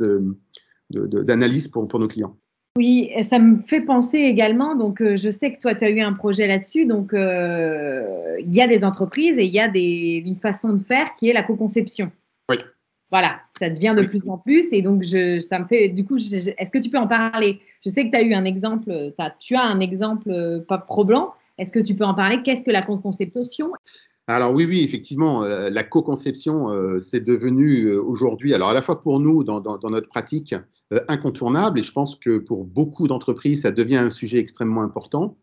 [0.90, 2.38] d'analyse pour, nos clients.
[2.78, 6.00] Oui, ça me fait penser également, donc euh, je sais que toi tu as eu
[6.00, 10.72] un projet là-dessus, donc il y a des entreprises et il y a une façon
[10.72, 12.12] de faire qui est la co-conception.
[13.12, 14.72] Voilà, ça devient de plus en plus.
[14.72, 17.60] Et donc, je, ça me fait, du coup, est-ce que tu peux en parler?
[17.84, 21.34] Je sais que tu as eu un exemple, tu as un exemple euh, pas probant.
[21.58, 22.42] Est-ce que tu peux en parler?
[22.42, 23.72] Qu'est-ce que la co-conception
[24.28, 29.02] alors oui, oui, effectivement, euh, la co-conception, euh, c'est devenu aujourd'hui, alors à la fois
[29.02, 30.56] pour nous, dans, notre pratique,
[31.10, 35.36] incontournable, et je pense que pour beaucoup d'entreprises, ça devient un sujet extrêmement important.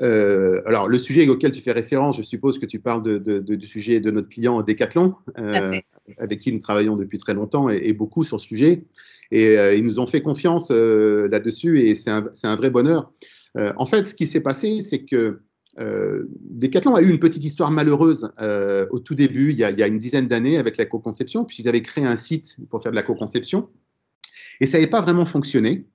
[0.00, 4.00] Euh, alors, le sujet auquel tu fais référence, je suppose que tu parles du sujet
[4.00, 5.78] de notre client Decathlon, euh,
[6.18, 8.84] avec qui nous travaillons depuis très longtemps et, beaucoup sur ce sujet.
[9.30, 13.10] Et euh, ils nous ont fait confiance là-dessus et c'est un, vrai bonheur.
[13.56, 15.40] en fait, ce qui s'est passé, c'est que
[15.78, 18.30] Decathlon a eu une petite histoire malheureuse
[18.90, 22.04] au tout début, il y a, une dizaine d'années, avec la co-conception, puisqu'ils avaient créé
[22.04, 23.68] un site pour faire de la co-conception.
[24.60, 25.86] Et ça n'avait pas vraiment fonctionné.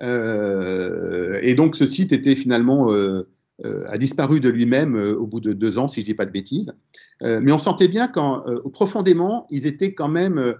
[0.00, 2.90] Et donc, ce site était finalement
[3.64, 6.14] euh, a disparu de lui-même euh, au bout de deux ans, si je ne dis
[6.14, 6.74] pas de bêtises.
[7.22, 10.54] Euh, mais on sentait bien quand, profondément, ils étaient quand même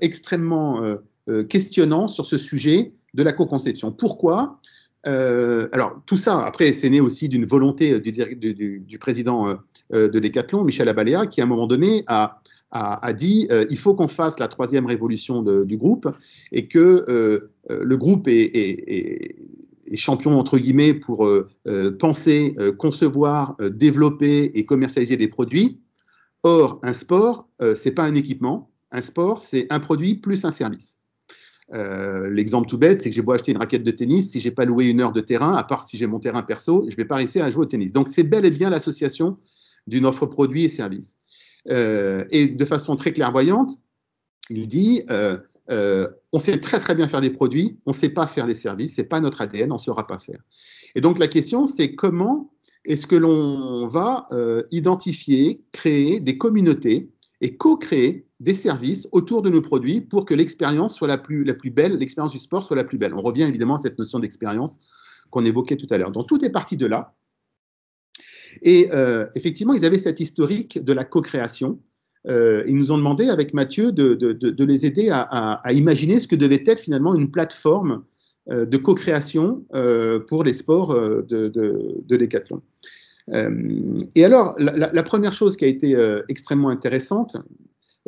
[0.00, 0.82] extrêmement
[1.48, 3.90] questionnants sur ce sujet de la co-conception.
[3.90, 4.60] Pourquoi?
[5.04, 9.46] Alors, tout ça, après, c'est né aussi d'une volonté du, président
[9.90, 12.41] de Decathlon, Michel Abaléa, qui, à un moment donné, a,
[13.16, 16.08] dit il faut qu'on fasse la troisième révolution du groupe
[16.52, 19.36] et que le groupe est,
[19.96, 25.80] champion entre guillemets pour euh, euh, penser, euh, concevoir, développer et commercialiser des produits.
[26.44, 28.72] Or, un sport, c'est pas un équipement.
[28.90, 30.98] Un sport, c'est un produit plus un service.
[31.70, 34.64] L'exemple tout bête, c'est que j'ai beau acheter une raquette de tennis, si j'ai pas
[34.64, 37.14] loué une heure de terrain, à part si j'ai mon terrain perso, je vais pas
[37.14, 37.92] réussir à jouer au tennis.
[37.92, 39.38] Donc, c'est bel et bien l'association
[39.86, 41.16] d'une offre produit et service.
[41.66, 43.78] Et de façon très clairvoyante,
[44.50, 45.04] il dit
[45.70, 48.54] euh, on sait très très bien faire des produits, on ne sait pas faire des
[48.54, 50.40] services, c'est pas notre ADN, on ne saura pas faire.
[50.94, 52.52] Et donc la question, c'est comment
[52.84, 59.50] est-ce que l'on va euh, identifier, créer des communautés et co-créer des services autour de
[59.50, 62.76] nos produits pour que l'expérience soit la plus, la plus belle, l'expérience du sport soit
[62.76, 63.14] la plus belle?
[63.14, 64.78] On revient évidemment à cette notion d'expérience
[65.30, 66.10] qu'on évoquait tout à l'heure.
[66.10, 67.14] Donc tout est parti de là.
[68.60, 71.78] Et euh, effectivement, ils avaient cette historique de la co-création
[72.28, 76.62] euh, ils nous ont demandé avec Mathieu de, les aider à, imaginer ce que devait
[76.66, 78.04] être finalement une plateforme
[78.50, 79.64] euh, de co-création
[80.28, 82.62] pour les sports de, de Decathlon.
[84.14, 85.96] et alors, la, première chose qui a été
[86.28, 87.36] extrêmement intéressante,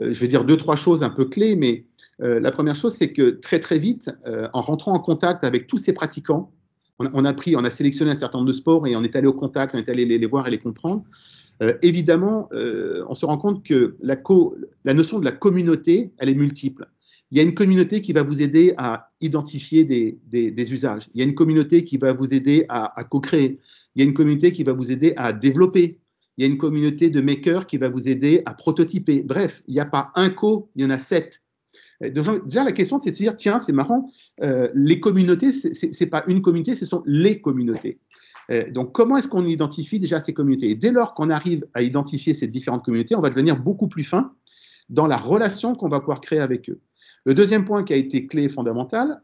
[0.00, 1.84] je vais dire deux, trois choses un peu clés, mais
[2.20, 4.10] la première chose, c'est que très, très vite,
[4.52, 6.52] en rentrant en contact avec tous ces pratiquants,
[6.98, 9.26] on, a pris, on a sélectionné un certain nombre de sports et on est allé
[9.26, 11.04] au contact, on est allé les voir et les comprendre.
[11.62, 14.16] Euh, évidemment, euh, on se rend compte que la,
[14.84, 16.88] la, notion de la communauté, elle est multiple.
[17.30, 21.08] Il y a une communauté qui va vous aider à identifier des, usages.
[21.14, 23.58] Il y a une communauté qui va vous aider à, co-créer.
[23.94, 25.98] Il y a une communauté qui va vous aider à développer.
[26.36, 29.22] Il y a une communauté de makers qui va vous aider à prototyper.
[29.22, 31.42] Bref, il n'y a pas un co, il y en a sept.
[32.00, 34.10] Déjà, la question, c'est de se dire, tiens, c'est marrant,
[34.42, 37.98] euh, les communautés, ce n'est pas une communauté, ce sont les communautés.
[38.50, 40.70] Euh, donc, comment est-ce qu'on identifie déjà ces communautés?
[40.70, 44.04] Et dès lors qu'on arrive à identifier ces différentes communautés, on va devenir beaucoup plus
[44.04, 44.32] fin
[44.90, 46.80] dans la relation qu'on va pouvoir créer avec eux.
[47.24, 49.22] Le deuxième point qui a été clé et fondamental,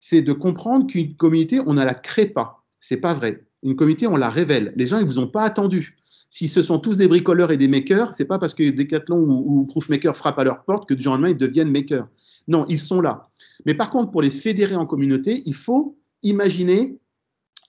[0.00, 2.64] c'est de comprendre qu'une communauté, on ne la crée pas.
[2.80, 3.44] C'est pas vrai.
[3.62, 4.72] Une communauté, on la révèle.
[4.76, 5.97] Les gens, ils vous ont pas attendu.
[6.30, 9.60] Si ce sont tous des bricoleurs et des makers, c'est pas parce que Decathlon ou,
[9.60, 12.06] ou Proofmaker frappent à leur porte que du jour au lendemain, ils deviennent makers.
[12.48, 13.30] Non, ils sont là.
[13.66, 16.98] Mais par contre, pour les fédérer en communauté, il faut imaginer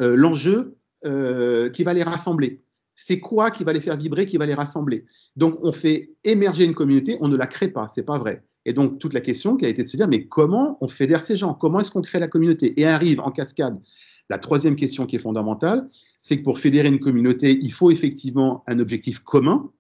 [0.02, 2.62] euh, l'enjeu euh, qui va les rassembler.
[2.96, 5.06] C'est quoi qui va les faire vibrer, qui va les rassembler?
[5.38, 8.44] Donc, on fait émerger une communauté, on ne la crée pas, c'est pas vrai.
[8.66, 11.22] Et donc, toute la question qui a été de se dire, mais comment on fédère
[11.22, 11.54] ces gens?
[11.54, 12.80] Comment est-ce qu'on crée la communauté?
[12.80, 13.80] Et arrive en cascade
[14.30, 15.90] la troisième question qui est fondamentale,
[16.22, 19.72] c'est que pour fédérer une communauté, il faut effectivement un objectif commun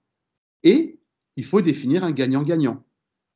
[0.63, 0.99] et
[1.35, 2.83] il faut définir un gagnant-gagnant.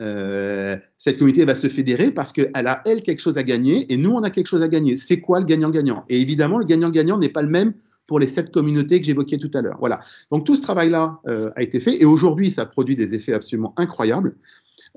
[0.01, 3.97] Euh, cette communauté va se fédérer parce qu'elle a, elle, quelque chose à gagner et
[3.97, 4.97] nous, on a quelque chose à gagner.
[4.97, 6.03] C'est quoi le gagnant-gagnant?
[6.09, 7.73] Et évidemment, le gagnant-gagnon n'est pas le même
[8.07, 9.77] pour les sept communautés que j'évoquais tout à l'heure.
[9.79, 10.01] Voilà.
[10.31, 13.73] Donc tout ce travail-là euh, a été fait et aujourd'hui, ça produit des effets absolument
[13.77, 14.35] incroyables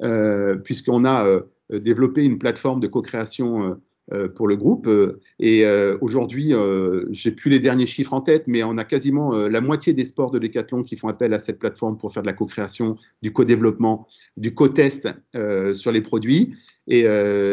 [0.03, 3.77] euh, puisqu'on a développé une plateforme de co-création
[4.37, 4.87] pour le groupe.
[4.87, 6.53] Euh, et euh, aujourd'hui,
[7.11, 10.31] j'ai plus les derniers chiffres en tête, mais on a quasiment la moitié des sports
[10.31, 14.07] de Decathlon qui font appel à cette plateforme pour faire de la co-création, du co-développement,
[14.37, 15.09] du co-test
[15.75, 16.55] sur les produits.
[16.87, 17.05] Et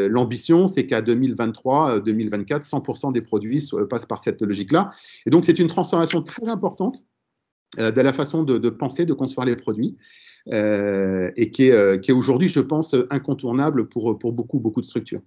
[0.09, 4.91] l'ambition, c'est qu'à 2023-2024, 100% des produits passent par cette logique-là.
[5.25, 7.03] Et donc, c'est une transformation très importante
[7.77, 9.97] de la façon de, penser, de concevoir les produits.
[10.47, 15.21] et qui est, qui est aujourd'hui, je pense, incontournable pour, pour beaucoup, beaucoup de structures.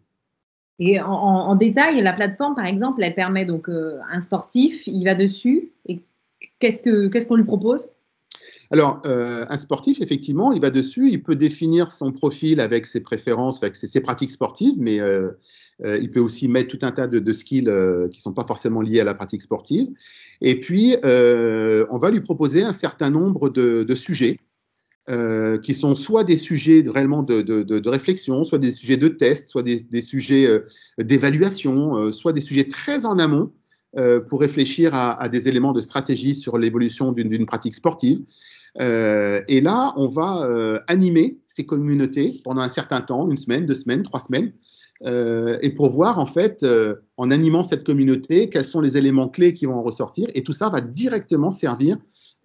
[0.78, 5.14] Et en, détail, la plateforme, par exemple, elle permet donc euh, un sportif, il va
[5.14, 6.02] dessus et
[6.58, 7.88] qu'est-ce qu'on qu'est-ce qu'on lui propose?
[8.70, 13.00] Alors, euh, un sportif, effectivement, il va dessus, il peut définir son profil avec ses
[13.00, 15.30] préférences, avec ses, pratiques sportives, mais euh,
[15.80, 17.70] il peut aussi mettre tout un tas de, skills
[18.10, 19.88] qui ne sont pas forcément liés à la pratique sportive.
[20.40, 24.40] Et puis, on va lui proposer un certain nombre de sujets
[25.08, 29.62] euh, qui sont soit des sujets réellement de, réflexion, soit des sujets de test, soit
[29.62, 30.66] des, sujets euh,
[30.98, 33.52] d'évaluation, euh, soit des sujets très en amont
[34.28, 38.18] pour réfléchir à, des éléments de stratégie sur l'évolution d'une pratique sportive.
[38.78, 44.02] et là, on va animer ces communautés pendant un certain temps, une semaine, deux semaines,
[44.02, 44.52] trois semaines,
[45.02, 46.62] et pour voir en fait,
[47.16, 50.28] en animant cette communauté, quels sont les éléments clés qui vont en ressortir.
[50.34, 51.96] Et tout ça va directement servir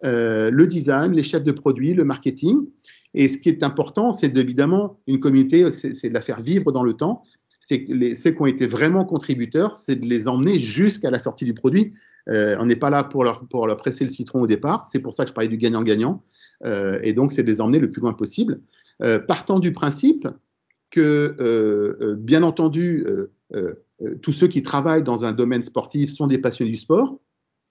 [0.04, 2.66] le design, les chefs de produits, le marketing.
[3.14, 6.84] Et ce qui est important, c'est évidemment une communauté, c'est de la faire vivre dans
[6.84, 7.24] le temps.
[7.60, 7.86] C'est
[8.16, 11.94] ceux qui ont été vraiment contributeurs, c'est de les emmener jusqu'à la sortie du produit.
[12.30, 14.88] Euh, on n'est pas là pour leur, presser le citron au départ.
[14.92, 16.24] C'est pour ça que je parlais du gagnant-gagnant.
[16.66, 18.62] Euh, et donc, c'est de les emmener le plus loin possible.
[19.02, 20.28] Euh, partant du principe
[20.90, 23.06] que, bien entendu,
[24.22, 27.18] tous ceux qui travaillent dans un domaine sportif sont des passionnés du sport,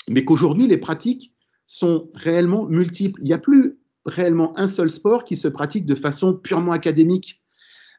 [0.08, 1.34] mais qu'aujourd'hui, les pratiques
[1.70, 3.20] sont réellement multiples.
[3.22, 7.40] Il n'y a plus réellement un seul sport qui se pratique de façon purement académique.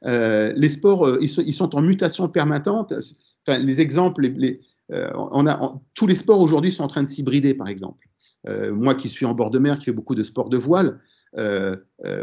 [0.05, 2.93] Euh, les sports, euh, ils, sont, en mutation permanente.
[3.47, 4.59] Enfin, les exemples, les,
[4.91, 8.05] euh, on a, tous les sports aujourd'hui sont en train de s'hybrider, par exemple.
[8.73, 10.99] moi qui suis en bord de mer, qui fais beaucoup de sports de voile,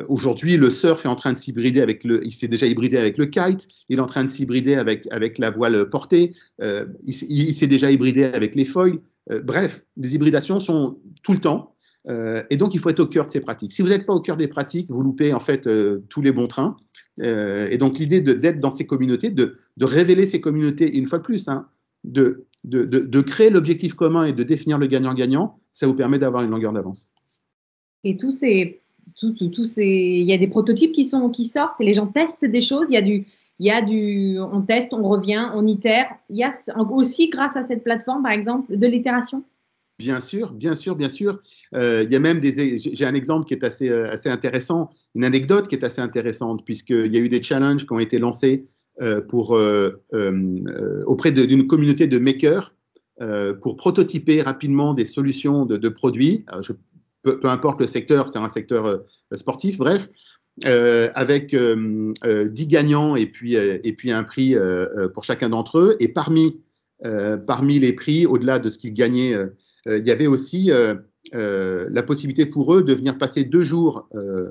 [0.08, 3.26] aujourd'hui, le surf est en train de s'hybrider avec le, il s'est déjà avec le
[3.26, 7.90] kite, il est en train de s'hybrider avec, avec la voile portée, il s'est déjà
[7.90, 9.00] hybridé avec les foils.
[9.42, 11.74] Bref, les hybridations sont tout le temps.
[12.08, 13.72] Euh, et donc, il faut être au cœur de ces pratiques.
[13.72, 16.32] Si vous n'êtes pas au cœur des pratiques, vous loupez en fait euh, tous les
[16.32, 16.76] bons trains.
[17.20, 21.24] Euh, et donc, l'idée d'être dans ces communautés, de, révéler ces communautés, une fois de
[21.24, 21.66] plus, hein,
[22.04, 22.46] de,
[23.26, 27.10] créer l'objectif commun et de définir le gagnant-gagnant, ça vous permet d'avoir une longueur d'avance.
[28.04, 28.80] Et tous ces,
[29.22, 32.86] il y a des prototypes qui qui sortent et les gens testent des choses.
[32.90, 33.26] Il y a du,
[33.60, 36.06] il y a du, on teste, on revient, on itère.
[36.30, 36.52] Il y a
[36.90, 39.42] aussi grâce à cette plateforme, par exemple, de l'itération.
[39.98, 41.40] Bien sûr, bien sûr, bien sûr.
[41.74, 42.78] Euh, il y a même des.
[42.78, 46.64] J'ai un exemple qui est assez, euh, assez intéressant, une anecdote qui est assez intéressante,
[46.64, 48.66] puisqu'il y a eu des challenges qui ont été lancés
[49.00, 49.58] euh, pour,
[51.06, 52.72] auprès d'une communauté de makers
[53.60, 56.44] pour prototyper rapidement des solutions de, produits.
[57.22, 59.02] peu, importe le secteur, c'est un secteur
[59.34, 60.08] sportif, bref,
[60.64, 64.54] avec 10 gagnants et puis, et puis un prix
[65.14, 65.96] pour chacun d'entre eux.
[66.00, 66.62] Et parmi,
[67.46, 69.36] parmi les prix, au-delà de ce qu'ils gagnaient
[69.88, 70.94] euh, il y avait aussi euh,
[71.34, 74.08] euh, la possibilité pour eux de venir passer deux jours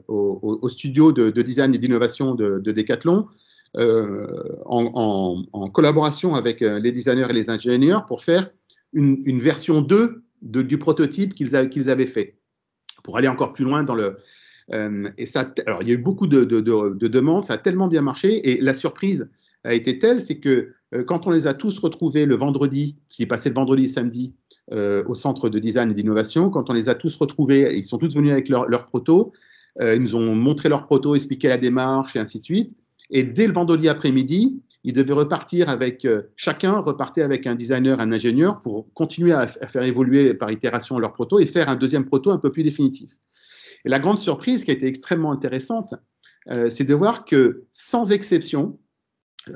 [0.07, 3.27] au, studio de, design et d'innovation de, Decathlon
[3.75, 8.49] en, collaboration avec les designers et les ingénieurs pour faire
[8.93, 12.37] une, version 2 du prototype qu'ils avaient fait,
[13.03, 14.17] pour aller encore plus loin dans le,
[14.71, 18.49] et ça, alors, il y a eu beaucoup de, demandes, ça a tellement bien marché.
[18.51, 19.29] Et la surprise
[19.63, 20.73] a été telle, c'est que
[21.05, 24.33] quand on les a tous retrouvés le vendredi, qui est passé le vendredi et samedi,
[24.73, 26.49] euh, au centre de design et d'innovation.
[26.49, 29.31] Quand on les a tous retrouvés, ils sont tous venus avec leur, leur proto,
[29.79, 32.75] euh, ils nous ont montré leur proto, expliqué la démarche et ainsi de suite.
[33.09, 38.01] Et dès le vendredi après-midi, ils devaient repartir avec, euh, chacun repartait avec un designer,
[38.01, 42.03] un ingénieur pour continuer à, faire évoluer par itération leur proto et faire un deuxième
[42.03, 43.13] proto un peu plus définitif.
[43.87, 45.95] Et la grande surprise qui a été extrêmement intéressante,
[46.69, 48.77] c'est de voir que sans exception,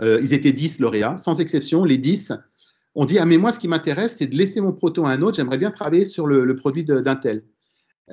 [0.01, 2.31] ils étaient 10 lauréats, sans exception, les 10
[2.95, 5.21] on dit Ah, mais moi, ce qui m'intéresse, c'est de laisser mon proto à un
[5.21, 7.43] autre, j'aimerais bien travailler sur le, produit d'un tel.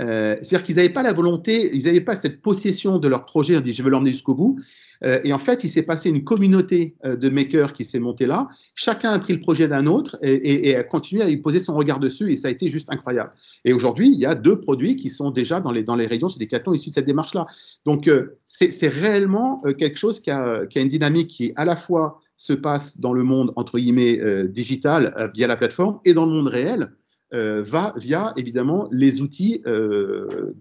[0.00, 3.56] Euh, c'est-à-dire qu'ils n'avaient pas la volonté, ils n'avaient pas cette possession de leur projet,
[3.56, 4.58] on dit je veux l'emmener jusqu'au bout.
[5.04, 8.26] Euh, et en fait, il s'est passé une communauté euh, de makers qui s'est montée
[8.26, 8.48] là.
[8.74, 12.00] Chacun a pris le projet d'un autre et, a continué à y poser son regard
[12.00, 13.32] dessus et ça a été juste incroyable.
[13.64, 16.28] Et aujourd'hui, il y a deux produits qui sont déjà dans les, dans les rayons
[16.28, 17.46] chez Decathlon issus de cette démarche-là.
[17.86, 18.10] Donc,
[18.48, 22.52] c'est réellement quelque chose qui a, qui a, une dynamique qui à la fois se
[22.52, 26.90] passe dans le monde, entre guillemets, digital, via la plateforme, et dans le monde réel,
[27.34, 29.62] euh, va via, évidemment, les outils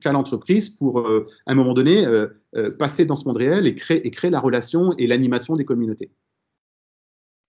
[0.01, 2.05] qu'a l'entreprise pour, à un moment donné,
[2.77, 6.09] passer dans ce monde réel et créer, et créer la relation et l'animation des communautés.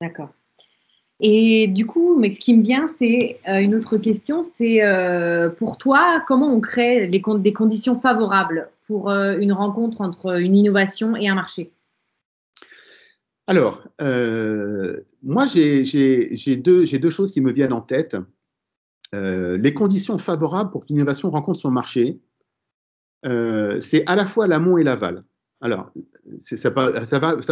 [0.00, 0.30] D'accord.
[1.20, 4.80] Et du coup, mais ce qui me vient, c'est une autre question, c'est
[5.58, 11.28] pour toi, comment on crée des conditions favorables pour une rencontre entre une innovation et
[11.28, 11.72] un marché?
[13.48, 15.82] Alors, euh, moi, j'ai
[16.56, 18.14] deux, deux, choses qui me viennent en tête.
[19.14, 22.20] Euh, les conditions favorables pour qu'une innovation rencontre son marché,
[23.26, 25.24] euh, c'est à la fois l'amont et l'aval.
[25.60, 25.90] Alors,
[26.40, 26.92] ça, va,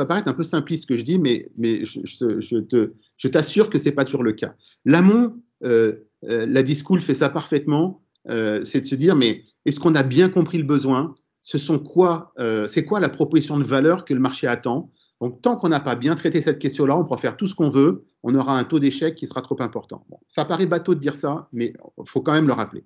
[0.07, 4.05] paraître un peu simpliste ce que je dis, mais, je, t'assure que ce n'est pas
[4.05, 4.55] toujours le cas.
[4.85, 10.29] L'amont, la Discool fait ça parfaitement, c'est de se dire, mais est-ce qu'on a bien
[10.29, 11.16] compris le besoin?
[11.42, 12.33] Ce sont quoi,
[12.69, 14.92] c'est quoi la proposition de valeur que le marché attend?
[15.21, 17.71] Donc, tant qu'on n'a pas bien traité cette question-là, on pourra faire tout ce qu'on
[17.71, 20.05] veut, on aura un taux d'échec qui sera trop important.
[20.27, 22.85] ça paraît bateau de dire ça, mais il faut quand même le rappeler.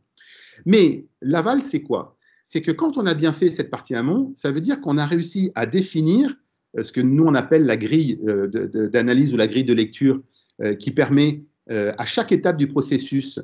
[0.66, 2.18] Mais l'aval, c'est quoi?
[2.46, 5.06] C'est que quand on a bien fait cette partie amont, ça veut dire qu'on a
[5.06, 6.36] réussi à définir
[6.76, 8.48] euh, ce que nous, on appelle la grille euh,
[8.88, 10.20] d'analyse ou la grille de lecture
[10.60, 13.38] euh, qui permet à chaque étape du processus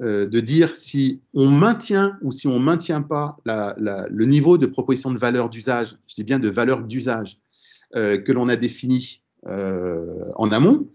[0.00, 5.10] de dire si on maintient ou si on ne maintient pas le niveau de proposition
[5.10, 7.38] de valeur d'usage, je dis bien de valeur d'usage,
[7.92, 10.88] que l'on a défini en amont,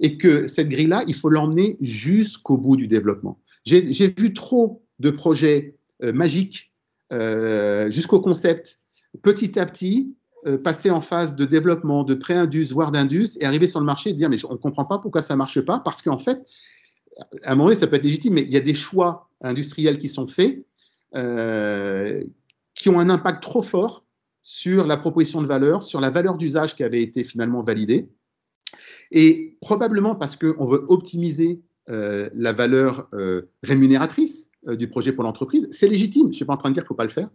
[0.00, 3.38] et que cette grille-là, il faut l'emmener jusqu'au bout du développement.
[3.64, 6.72] J'ai vu trop de projets euh, magiques
[7.12, 8.78] euh, jusqu'au concept,
[9.22, 10.14] petit à petit,
[10.46, 14.10] euh, passer en phase de développement, de pré-indus, voire d'indus, et arriver sur le marché
[14.10, 16.40] et dire, mais on ne comprend pas pourquoi ça ne marche pas, parce qu'en fait,
[17.42, 19.98] à un moment donné, ça peut être légitime, mais il y a des choix industriels
[19.98, 20.64] qui sont faits,
[21.12, 24.06] qui ont un impact trop fort
[24.42, 28.08] sur la proposition de valeur, sur la valeur d'usage qui avait été finalement validée.
[29.10, 35.24] Et probablement parce qu'on veut optimiser euh, la valeur euh, rémunératrice euh, du projet pour
[35.24, 36.24] l'entreprise, c'est légitime.
[36.24, 37.30] Je ne suis pas en train de dire qu'il ne faut pas le faire,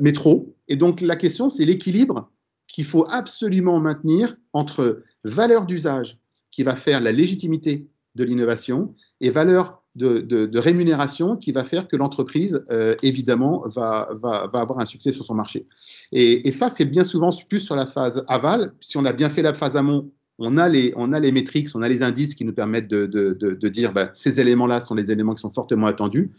[0.00, 0.54] mais trop.
[0.68, 2.30] Et donc la question, c'est l'équilibre
[2.68, 6.18] qu'il faut absolument maintenir entre valeur d'usage
[6.52, 11.96] qui va faire la légitimité de l'innovation et valeur de, rémunération qui va faire que
[11.96, 12.64] l'entreprise,
[13.02, 14.08] évidemment, va,
[14.52, 15.66] avoir un succès sur son marché.
[16.12, 18.72] Et, et ça, c'est bien souvent plus sur la phase aval.
[18.80, 21.68] Si on a bien fait la phase amont, on a les, on a les métriques,
[21.74, 25.34] on a les indices qui nous permettent de, dire bah, ces éléments-là sont les éléments
[25.34, 26.32] qui sont fortement attendus.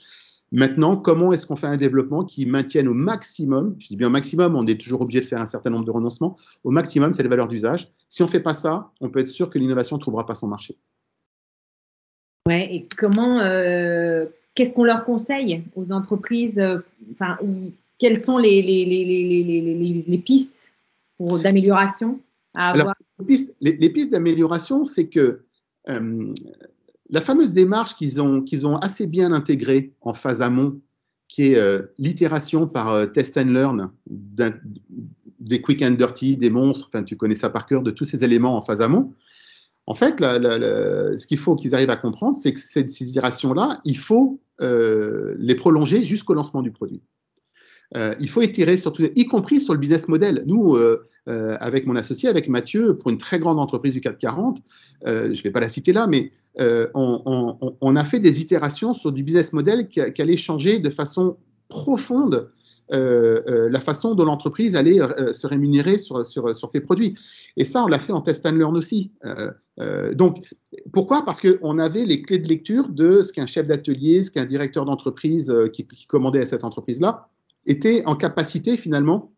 [0.51, 4.11] Maintenant, comment est-ce qu'on fait un développement qui maintienne au maximum, je dis bien au
[4.11, 7.23] maximum, on est toujours obligé de faire un certain nombre de renoncements, au maximum, c'est
[7.23, 7.91] les valeurs d'usage.
[8.07, 10.35] Si on ne fait pas ça, on peut être sûr que l'innovation ne trouvera pas
[10.35, 10.77] son marché.
[12.47, 16.79] Ouais, et comment, euh, qu'est-ce qu'on leur conseille aux entreprises euh,
[17.13, 17.37] enfin,
[17.99, 20.71] Quelles sont les, les, pistes
[21.19, 22.19] d'amélioration
[22.53, 22.95] à avoir?
[23.61, 25.43] les, pistes d'amélioration, c'est que
[25.89, 26.33] euh,
[27.09, 30.81] la fameuse démarche qu'ils ont, qu'ils ont assez bien intégrée en phase amont,
[31.29, 33.89] qui est euh, l'itération par test and learn
[35.43, 38.23] des quick and dirty, des monstres, enfin, tu connais ça par cœur, de tous ces
[38.23, 39.13] éléments en phase amont.
[39.85, 44.39] En fait, ce qu'il faut qu'ils arrivent à comprendre, c'est que ces itérations-là, il faut
[44.59, 47.03] les prolonger jusqu'au lancement du produit.
[47.95, 50.43] Euh, il faut étirer surtout, y compris sur le business model.
[50.47, 54.61] Nous, euh, euh, avec mon associé, avec Mathieu, pour une très grande entreprise du 440,
[55.05, 56.31] je ne vais pas la citer là, mais
[56.95, 62.49] on, a fait des itérations sur du business model qui, allait changer de façon profonde
[62.93, 64.99] la façon dont l'entreprise allait
[65.33, 67.15] se rémunérer sur, ses produits.
[67.57, 69.11] Et ça, on l'a fait en test and learn aussi.
[70.13, 70.47] donc,
[70.91, 71.25] pourquoi?
[71.25, 74.85] Parce qu'on avait les clés de lecture de ce qu'un chef d'atelier, ce qu'un directeur
[74.85, 77.29] d'entreprise qui, commandait à cette entreprise-là
[77.65, 79.33] était en capacité finalement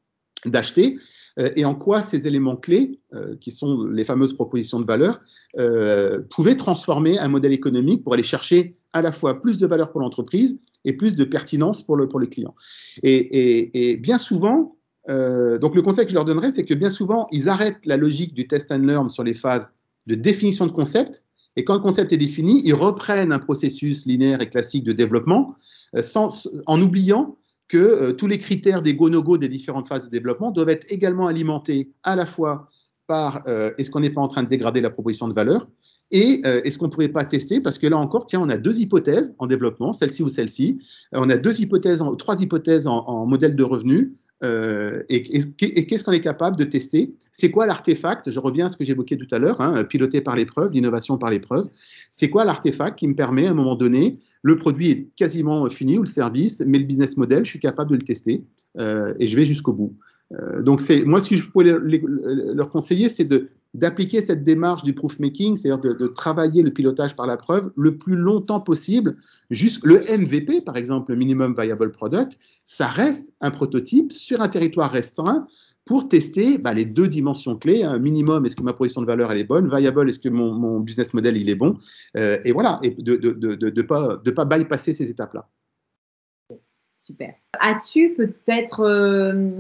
[0.46, 0.98] d'acheter
[1.40, 5.20] euh, et en quoi ces éléments clés, euh, qui sont les fameuses propositions de valeur,
[5.58, 9.92] euh, pouvaient transformer un modèle économique pour aller chercher à la fois plus de valeur
[9.92, 12.56] pour l'entreprise et plus de pertinence pour le, pour le client.
[13.04, 17.50] Et, bien souvent, donc le conseil que je leur donnerais, c'est que bien souvent, ils
[17.50, 19.72] arrêtent la logique du test and learn sur les phases
[20.08, 21.24] de définition de concept.
[21.56, 25.56] Et quand le concept est défini, ils reprennent un processus linéaire et classique de développement
[26.02, 30.52] sans, en oubliant que euh, tous les critères des go-no-go des différentes phases de développement
[30.52, 32.70] doivent être également alimentés à la fois
[33.08, 35.68] par euh, est-ce qu'on n'est pas en train de dégrader la proposition de valeur
[36.12, 37.62] et euh, est-ce qu'on ne pourrait pas tester?
[37.62, 40.80] Parce que là encore, tiens, on a deux hypothèses en développement, celle-ci ou celle-ci.
[41.12, 44.12] on a deux hypothèses, trois hypothèses en, modèle de revenus.
[44.44, 47.16] Euh, et, qu'est-ce qu'on est capable de tester?
[47.32, 48.30] C'est quoi l'artefact?
[48.30, 51.32] Je reviens à ce que j'évoquais tout à l'heure, hein, piloté par l'épreuve, l'innovation par
[51.32, 51.70] l'épreuve.
[52.12, 55.98] C'est quoi l'artefact qui me permet à un moment donné, le produit est quasiment fini
[55.98, 58.44] ou le service, mais le business model, je suis capable de le tester
[58.78, 59.96] euh, et je vais jusqu'au bout.
[60.34, 64.94] Euh, donc moi ce que je pourrais leur conseiller, c'est de d'appliquer cette démarche du
[64.94, 69.18] proof making, c'est-à-dire de, travailler le pilotage par la preuve le plus longtemps possible.
[69.50, 74.48] Juste le MVP, par exemple, le minimum viable product, ça reste un prototype sur un
[74.48, 75.48] territoire restreint
[75.86, 77.84] pour tester bah, les deux dimensions clés.
[77.84, 79.70] Un minimum, est-ce que ma position de valeur elle est bonne?
[79.70, 81.78] Viable, est-ce que mon, business model il est bon?
[82.18, 85.48] Euh, Et voilà, et de ne pas, de pas bypasser ces étapes-là.
[87.02, 87.36] Super.
[87.60, 89.52] As-tu peut-être euh,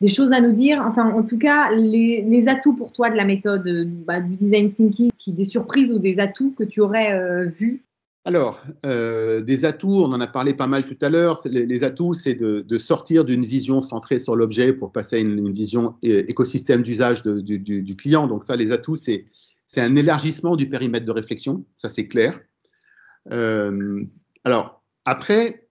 [0.00, 3.24] des choses à nous dire Enfin, en tout cas, les, atouts pour toi de la
[3.24, 3.64] méthode
[4.06, 7.82] bah, du design thinking, des surprises ou des atouts que tu aurais euh, vus?
[8.26, 11.40] Alors, euh, des atouts, on en a parlé pas mal tout à l'heure.
[11.44, 15.94] Les, atouts, c'est de, sortir d'une vision centrée sur l'objet pour passer à une, vision
[16.02, 18.26] écosystème d'usage du, client.
[18.26, 19.26] Donc ça, les atouts, c'est
[19.76, 22.36] un élargissement du périmètre de réflexion, ça c'est clair.
[23.30, 24.02] Euh,
[24.42, 25.65] alors, après,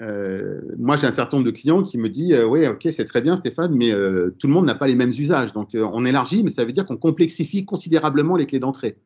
[0.00, 3.04] euh, moi, j'ai un certain nombre de clients qui me disent euh, Oui, ok, c'est
[3.04, 5.52] très bien, Stéphane, mais euh, tout le monde n'a pas les mêmes usages.
[5.52, 8.96] Donc, on élargit, mais ça veut dire qu'on complexifie considérablement les clés d'entrée.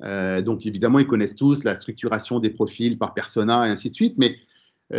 [0.00, 4.14] donc, évidemment, ils connaissent tous la structuration des profils par persona et ainsi de suite,
[4.18, 4.36] mais
[4.90, 4.98] ils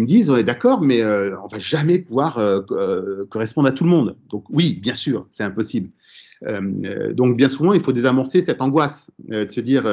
[0.00, 2.40] me disent d'accord, mais on va jamais pouvoir
[3.30, 4.16] correspondre à tout le monde.
[4.30, 5.90] Donc, oui, bien sûr, c'est impossible.
[7.12, 9.10] Donc, bien souvent, il faut désamorcer cette angoisse.
[9.28, 9.84] de se dire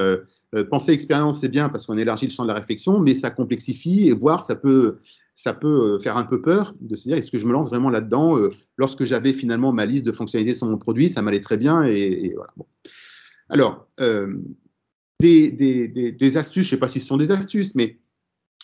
[0.70, 4.10] penser expérience, c'est bien parce qu'on élargit le champ de la réflexion, mais ça complexifie
[4.10, 4.98] et voire ça peut,
[5.36, 7.90] ça peut faire un peu peur de se dire est-ce que je me lance vraiment
[7.90, 8.38] là-dedans
[8.78, 12.34] Lorsque j'avais finalement ma liste de fonctionnalités sur mon produit, ça m'allait très bien et,
[12.36, 12.52] voilà.
[13.50, 13.88] Alors,
[15.20, 17.98] des, des, astuces, je ne sais pas si ce sont des astuces, mais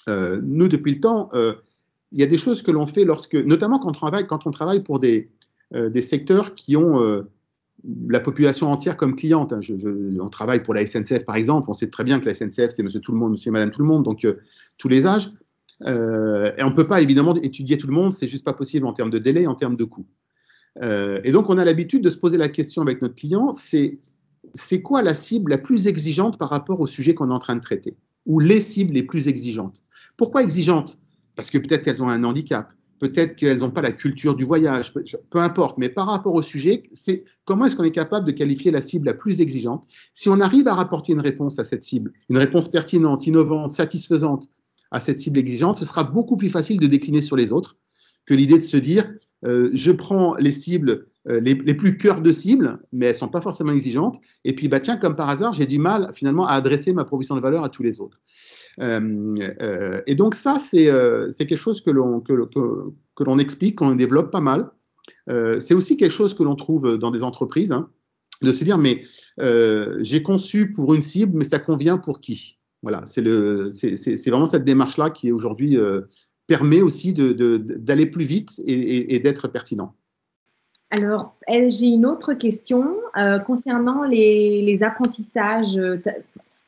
[0.07, 1.29] nous, depuis le temps,
[2.11, 4.51] il y a des choses que l'on fait lorsque, notamment quand on travaille, quand on
[4.51, 5.29] travaille pour des,
[5.73, 7.29] euh, secteurs qui ont euh,
[8.07, 9.53] la population entière comme cliente.
[9.53, 9.59] Hein.
[10.19, 12.83] on travaille pour la SNCF par exemple, on sait très bien que la SNCF c'est
[12.83, 14.39] monsieur tout le monde, monsieur et madame tout le monde, donc euh,
[14.77, 15.31] tous les âges.
[15.85, 18.93] et on ne peut pas évidemment étudier tout le monde, c'est juste pas possible en
[18.93, 20.07] termes de délai, en termes de coût.
[20.81, 23.99] et donc on a l'habitude de se poser la question avec notre client, c'est
[24.53, 27.55] c'est quoi la cible la plus exigeante par rapport au sujet qu'on est en train
[27.55, 27.97] de traiter?
[28.25, 29.83] Ou les cibles les plus exigeantes?
[30.17, 30.99] Pourquoi exigeantes?
[31.35, 34.93] Parce que peut-être qu'elles ont un handicap, peut-être qu'elles n'ont pas la culture du voyage,
[34.93, 38.71] peu, importe, mais par rapport au sujet, c'est comment est-ce qu'on est capable de qualifier
[38.71, 39.85] la cible la plus exigeante?
[40.13, 44.49] Si on arrive à rapporter une réponse à cette cible, une réponse pertinente, innovante, satisfaisante
[44.91, 47.77] à cette cible exigeante, ce sera beaucoup plus facile de décliner sur les autres
[48.25, 49.09] que l'idée de se dire
[49.45, 53.27] euh, je prends les cibles euh, les, plus cœurs de cible, mais elles ne sont
[53.27, 56.53] pas forcément exigeantes, et puis bah, tiens, comme par hasard, j'ai du mal finalement à
[56.53, 58.21] adresser ma proposition de valeur à tous les autres.
[58.79, 60.85] Euh, euh, et donc ça, c'est
[61.37, 64.69] quelque chose que l'on que, explique, qu'on développe pas mal.
[65.27, 67.89] c'est aussi quelque chose que l'on trouve dans des entreprises, hein,
[68.41, 69.03] de se dire, mais
[69.99, 72.57] j'ai conçu pour une cible, mais ça convient pour qui?
[72.83, 75.77] Voilà, c'est vraiment cette démarche-là qui aujourd'hui
[76.47, 79.93] permet aussi d'aller plus vite et, d'être pertinent.
[80.89, 82.95] Alors, j'ai une autre question
[83.45, 85.77] concernant les, les apprentissages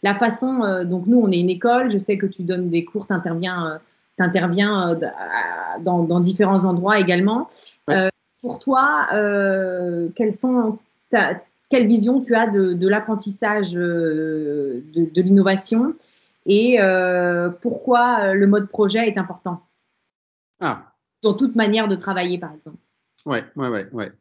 [0.04, 2.86] la façon, euh, donc nous, on est une école, je sais que tu donnes des
[2.86, 3.80] cours, tu interviens,
[4.20, 7.50] euh, euh, dans, différents endroits également.
[8.42, 9.08] pour toi,
[10.16, 10.78] quelles sont
[11.70, 14.84] quelle vision tu as de, l'apprentissage de,
[15.16, 15.94] l'innovation
[16.46, 16.80] et
[17.62, 19.62] pourquoi le mode projet est important?
[20.60, 20.84] Ah.
[21.22, 22.78] Dans toute manière de travailler, par exemple.
[23.26, 24.12] Ouais, ouais, ouais, ouais.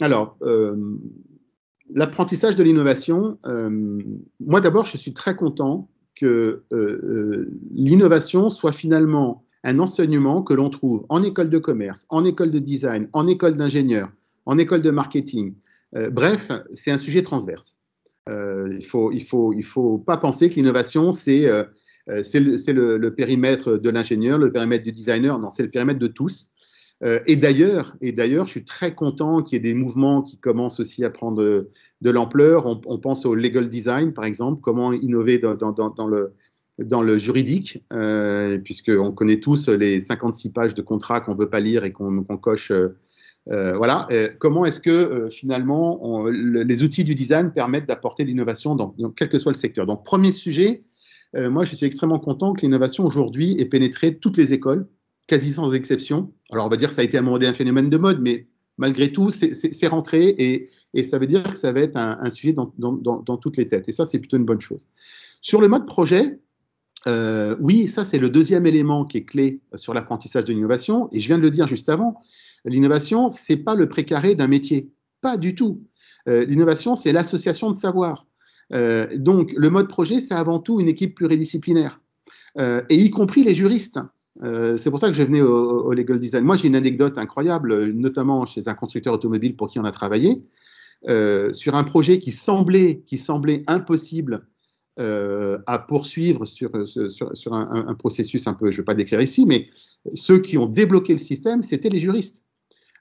[0.00, 0.36] alors,
[1.92, 4.00] l'apprentissage de l'innovation, euh,
[4.40, 10.54] moi d'abord, je suis très content que euh, euh, l'innovation soit finalement un enseignement que
[10.54, 14.10] l'on trouve en école de commerce, en école de design, en école d'ingénieur,
[14.46, 15.54] en école de marketing.
[16.12, 17.78] bref, c'est un sujet transverse.
[18.28, 21.46] il faut, il faut, il faut pas penser que l'innovation, c'est
[22.06, 25.38] le, le, périmètre de l'ingénieur, le périmètre du designer.
[25.38, 26.52] Non, c'est le périmètre de tous.
[27.02, 30.38] Euh, et d'ailleurs, et d'ailleurs, je suis très content qu'il y ait des mouvements qui
[30.38, 32.66] commencent aussi à prendre de, l'ampleur.
[32.66, 36.34] On, pense au legal design, par exemple, comment innover dans, le,
[36.78, 41.60] dans juridique, euh, puisqu'on connaît tous les 56 pages de contrats qu'on ne veut pas
[41.60, 42.70] lire et qu'on coche.
[42.70, 44.08] Euh, voilà.
[44.38, 49.52] comment est-ce que finalement les outils du design permettent d'apporter l'innovation dans, quel que soit
[49.52, 49.84] le secteur?
[49.84, 50.84] Donc, premier sujet,
[51.34, 54.86] moi je suis extrêmement content que l'innovation aujourd'hui ait pénétré toutes les écoles
[55.26, 56.32] quasi sans exception.
[56.50, 58.46] Alors, on va dire que ça a été à un un phénomène de mode, mais
[58.78, 63.36] malgré tout, c'est rentré et, ça veut dire que ça va être un, sujet dans,
[63.36, 63.88] toutes les têtes.
[63.88, 64.86] Et ça, c'est plutôt une bonne chose.
[65.40, 66.38] Sur le mode projet,
[67.06, 71.08] euh, oui, ça, c'est le deuxième élément qui est clé sur l'apprentissage de l'innovation.
[71.10, 72.20] Et je viens de le dire juste avant,
[72.64, 74.90] l'innovation, c'est pas le précaré d'un métier.
[75.20, 75.82] Pas du tout.
[76.28, 78.26] Euh, l'innovation, c'est l'association de savoir.
[78.72, 82.00] Euh, donc, le mode projet, c'est avant tout une équipe pluridisciplinaire,
[82.56, 83.98] et y compris les juristes.
[84.42, 86.44] Euh, c'est pour ça que je venais au, legal design.
[86.44, 90.42] Moi, j'ai une anecdote incroyable, notamment chez un constructeur automobile pour qui on a travaillé,
[91.08, 93.02] euh, sur un projet qui semblait,
[93.66, 94.46] impossible
[94.98, 96.70] euh, à poursuivre sur,
[97.52, 99.68] un, processus un peu, je ne vais pas décrire ici, mais
[100.14, 102.42] ceux qui ont débloqué le système, c'était les juristes.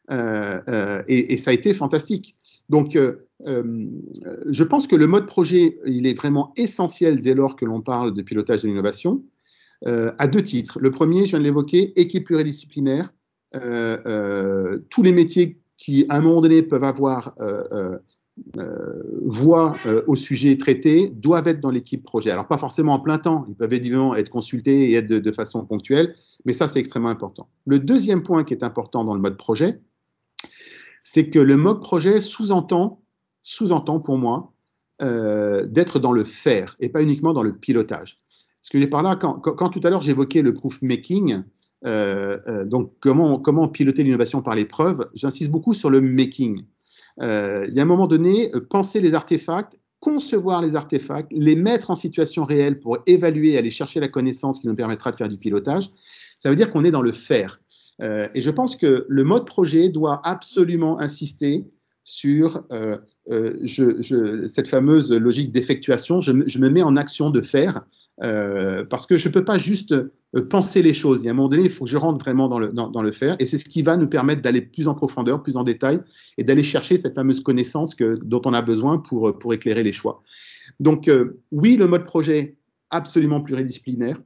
[0.09, 2.35] Et, ça a été fantastique.
[2.69, 2.97] Donc,
[3.45, 8.13] je pense que le mode projet, il est vraiment essentiel dès lors que l'on parle
[8.13, 9.23] de pilotage de l'innovation.
[9.85, 10.79] Euh, à deux titres.
[10.79, 13.09] Le premier, je viens de l'évoquer, équipe pluridisciplinaire.
[13.55, 17.35] Euh, euh, tous les métiers qui, à un moment donné, peuvent avoir
[19.25, 19.75] voix
[20.07, 22.31] au sujet traité doivent être dans l'équipe projet.
[22.31, 25.65] Alors, pas forcément en plein temps, ils peuvent évidemment être consultés et être de, façon
[25.65, 26.15] ponctuelle,
[26.45, 27.49] mais ça, c'est extrêmement important.
[27.65, 29.81] Le deuxième point qui est important dans le mode projet,
[31.03, 33.03] c'est que le mode projet sous-entend,
[33.41, 34.53] sous-entend pour moi,
[34.99, 38.22] d'être dans le faire et pas uniquement dans le pilotage.
[38.63, 41.43] Ce que j'ai par là, quand, tout à l'heure j'évoquais le proof making,
[41.85, 46.63] euh, euh, donc comment, piloter l'innovation par l'épreuve, j'insiste beaucoup sur le making.
[47.21, 51.91] Euh, il y a un moment donné, penser les artefacts, concevoir les artefacts, les mettre
[51.91, 55.37] en situation réelle pour évaluer, aller chercher la connaissance qui nous permettra de faire du
[55.37, 55.89] pilotage,
[56.39, 57.59] ça veut dire qu'on est dans le faire.
[58.01, 61.65] et je pense que le mode projet doit absolument insister
[62.05, 62.65] sur
[63.27, 66.19] cette fameuse logique d'effectuation.
[66.21, 67.85] Je, me mets en action de faire
[68.21, 70.11] euh, parce que je ne peux pas juste euh,
[70.49, 71.21] penser les choses.
[71.23, 73.35] Il y a un moment donné, il faut que je rentre vraiment dans le, faire.
[73.39, 75.99] Et c'est ce qui va nous permettre d'aller plus en profondeur, plus en détail,
[76.37, 80.21] et d'aller chercher cette fameuse connaissance dont on a besoin pour, pour éclairer les choix.
[80.79, 82.57] Donc euh, oui, le mode projet,
[82.91, 84.17] absolument pluridisciplinaire.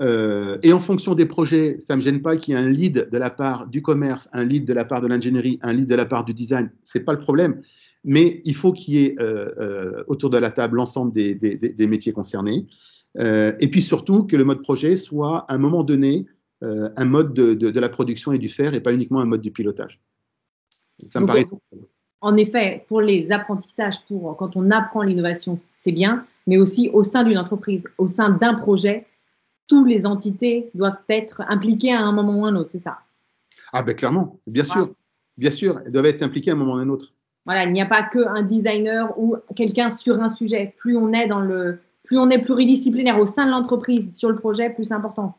[0.00, 3.08] et en fonction des projets, ça ne me gêne pas qu'il y ait un lead
[3.12, 5.94] de la part du commerce, un lead de la part de l'ingénierie, un lead de
[5.94, 6.70] la part du design.
[6.82, 7.60] Ce n'est pas le problème
[8.04, 12.12] mais il faut qu'il y ait euh, euh, autour de la table l'ensemble des, métiers
[12.12, 12.66] concernés.
[13.18, 16.26] Euh, et puis surtout que le mode projet soit à un moment donné
[16.62, 19.98] un mode de, la production et du faire et pas uniquement un mode du pilotage.
[21.06, 21.46] Ça me paraît.
[22.20, 27.02] En effet, pour les apprentissages, pour quand on apprend l'innovation, c'est bien, mais aussi au
[27.02, 29.06] sein d'une entreprise, au sein d'un projet,
[29.68, 32.98] toutes les entités doivent être impliquées à un moment ou à un autre, c'est ça?
[33.72, 34.92] Ah ben clairement, bien sûr,
[35.38, 37.14] bien sûr, elles doivent être impliquées à un moment ou à un autre.
[37.52, 40.74] Il n'y a pas qu'un designer ou quelqu'un sur un sujet.
[40.78, 44.36] Plus on est dans le, plus on est pluridisciplinaire au sein de l'entreprise sur le
[44.36, 45.38] projet, plus c'est important.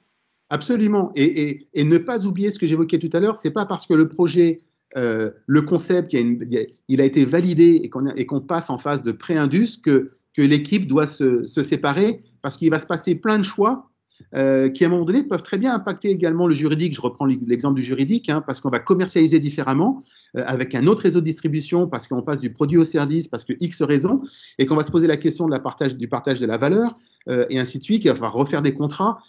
[0.49, 1.11] Absolument.
[1.15, 4.09] Et, ne pas oublier ce que j'évoquais tout à l'heure, c'est pas parce que le
[4.09, 4.59] projet,
[4.97, 10.09] euh, le concept, il a, été validé et qu'on passe en phase de pré-indus que,
[10.35, 13.90] que l'équipe doit se, se, séparer parce qu'il va se passer plein de choix
[14.33, 16.95] euh, qui à un moment donné peuvent très bien impacter également le juridique.
[16.95, 20.03] Je reprends l'exemple du juridique, hein, parce qu'on va commercialiser différemment,
[20.37, 23.45] euh, avec un autre réseau de distribution, parce qu'on passe du produit au service, parce
[23.45, 24.21] que X raisons,
[24.57, 26.91] et qu'on va se poser la question de la partage, du partage de la valeur,
[27.27, 29.19] euh, et ainsi de suite, qu'il va refaire des contrats,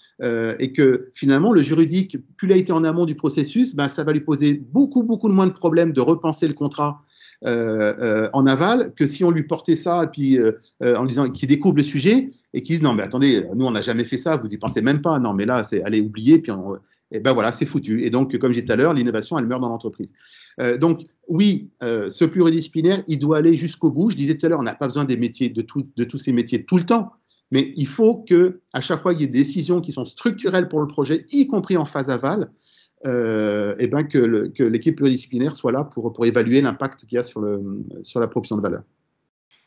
[0.60, 4.04] et que finalement, le juridique, plus il a été en amont du processus, ben, ça
[4.04, 7.02] va lui poser beaucoup, beaucoup moins de problèmes de repenser le contrat
[7.44, 11.76] en aval que si on lui portait ça et puis euh, en disant qu'il découvre
[11.76, 14.48] le sujet et qu'il dise non mais attendez nous on n'a jamais fait ça vous
[14.48, 15.18] y pensez même pas.
[15.18, 16.52] Non mais là c'est allez oublier puis
[17.10, 18.04] et ben voilà c'est foutu.
[18.04, 20.12] Et donc comme j'ai dit tout à l'heure l'innovation elle meurt dans l'entreprise.
[20.80, 24.10] Donc oui ce pluridisciplinaire il doit aller jusqu'au bout.
[24.10, 25.64] Je disais tout à l'heure on n'a pas besoin des métiers de,
[25.96, 27.12] de tous ces métiers tout le temps
[27.52, 30.68] mais il faut que à chaque fois il y ait des décisions qui sont structurelles
[30.68, 32.50] pour le projet y compris en phase aval
[33.04, 37.24] euh, et ben que l'équipe pluridisciplinaire soit là pour, pour évaluer l'impact qu'il y a
[37.24, 37.60] sur, le,
[38.02, 38.82] sur la proposition de valeur.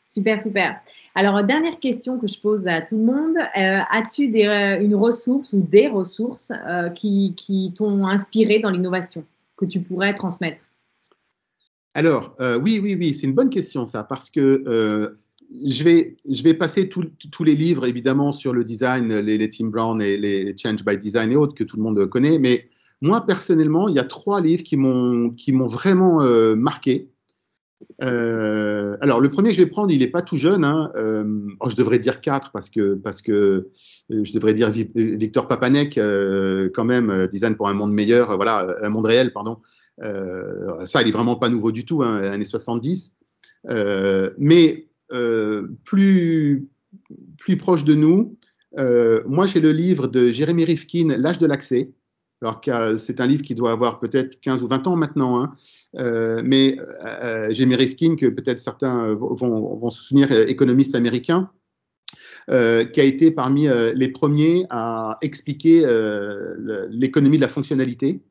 [0.04, 0.76] Super, super.
[1.14, 3.36] Alors, dernière question que je pose à tout le monde.
[3.36, 9.24] Euh, as-tu une ressource ou des ressources euh, qui, qui t'ont inspiré dans l'innovation
[9.56, 10.60] que tu pourrais transmettre?
[11.94, 15.14] Alors, oui, oui, oui, c'est une bonne question ça, parce que
[15.64, 19.68] je, vais, je vais passer tous les livres, évidemment, sur le design, les, les Tim
[19.68, 22.68] Brown et les Change by Design et autres que tout le monde connaît, mais
[23.02, 27.10] moi, personnellement, il y a trois livres qui m'ont vraiment euh, marqué.
[28.02, 30.64] Euh, alors, le premier que je vais prendre, il n'est pas tout jeune.
[30.64, 30.90] Hein.
[30.96, 31.24] Euh,
[31.60, 33.68] oh, je devrais dire quatre parce que, parce que
[34.08, 36.00] je devrais dire Victor Papanek,
[36.74, 39.58] quand même, Design pour un monde meilleur, voilà, un monde réel, pardon.
[39.98, 43.14] ça, il est vraiment pas nouveau du tout, hein, années 70.
[44.38, 44.88] mais
[45.84, 46.66] plus,
[47.36, 48.38] plus proche de nous,
[49.26, 51.92] moi, j'ai le livre de Jérémy Rifkin, L'âge de l'accès
[52.42, 55.52] alors que c'est un livre qui doit avoir peut-être 15 ou 20 ans maintenant, hein.
[55.96, 61.50] euh, mais euh, Jamie Rifkin, que peut-être certains vont, se souvenir, économiste américain,
[62.50, 65.80] euh, qui a été parmi les premiers à expliquer
[66.90, 68.22] l'économie de la fonctionnalité.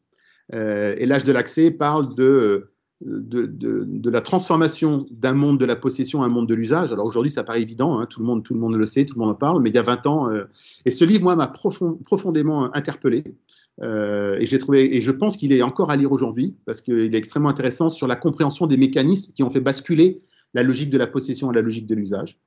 [0.53, 2.69] et l'âge de l'accès parle de,
[3.01, 6.93] de, la transformation d'un monde de la possession à un monde de l'usage.
[6.93, 9.15] Alors aujourd'hui, ça paraît évident, hein, tout, le monde, tout le monde le sait, tout
[9.15, 10.29] le monde en parle, mais il y a 20 ans,
[10.85, 13.23] et ce livre, moi, m'a profondément interpellé.
[13.81, 17.13] Euh, et j'ai trouvé, et je pense qu'il est encore à lire aujourd'hui parce qu'il
[17.13, 20.21] est extrêmement intéressant sur la compréhension des mécanismes qui ont fait basculer
[20.53, 22.39] la logique de la possession à la logique de l'usage.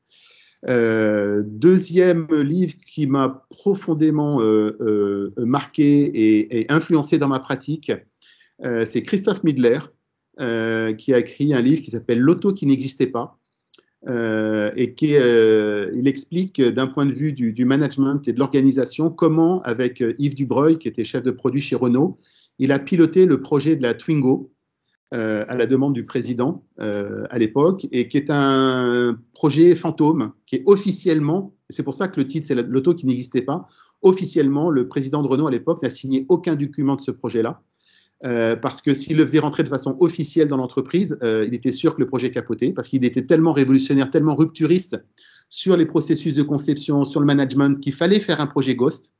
[0.66, 7.92] Euh, deuxième livre qui m'a profondément euh, marqué et, et, influencé dans ma pratique,
[8.86, 9.78] c'est Christophe Midler
[10.38, 13.38] qui a écrit un livre qui s'appelle L'auto qui n'existait pas.
[14.09, 19.11] Euh, et qui euh, il explique d'un point de vue du, management et de l'organisation
[19.11, 22.16] comment, avec euh, Yves Dubreuil, qui était chef de produit chez Renault,
[22.59, 24.50] il a piloté le projet de la Twingo
[25.11, 30.62] à la demande du président à l'époque, et qui est un projet fantôme, qui est
[30.66, 33.68] officiellement, c'est pour ça que le titre c'est l'auto qui n'existait pas,
[34.02, 37.62] officiellement, le président de Renault à l'époque n'a signé aucun document de ce projet-là.
[38.24, 41.70] Euh, parce que s'il le faisait rentrer de façon officielle dans l'entreprise, euh, il était
[41.70, 45.00] sûr que le projet capotait, parce qu'il était tellement révolutionnaire, tellement rupturiste
[45.50, 49.12] sur les processus de conception, sur le management, qu'il fallait faire un projet Ghost.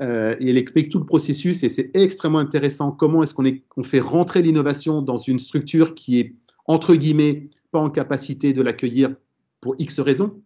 [0.00, 3.98] Euh, et il explique tout le processus, et c'est extrêmement intéressant comment est-ce qu'on fait
[3.98, 6.34] rentrer l'innovation dans une structure qui est,
[6.66, 9.14] entre guillemets, pas en capacité de l'accueillir
[9.60, 10.40] pour X raisons,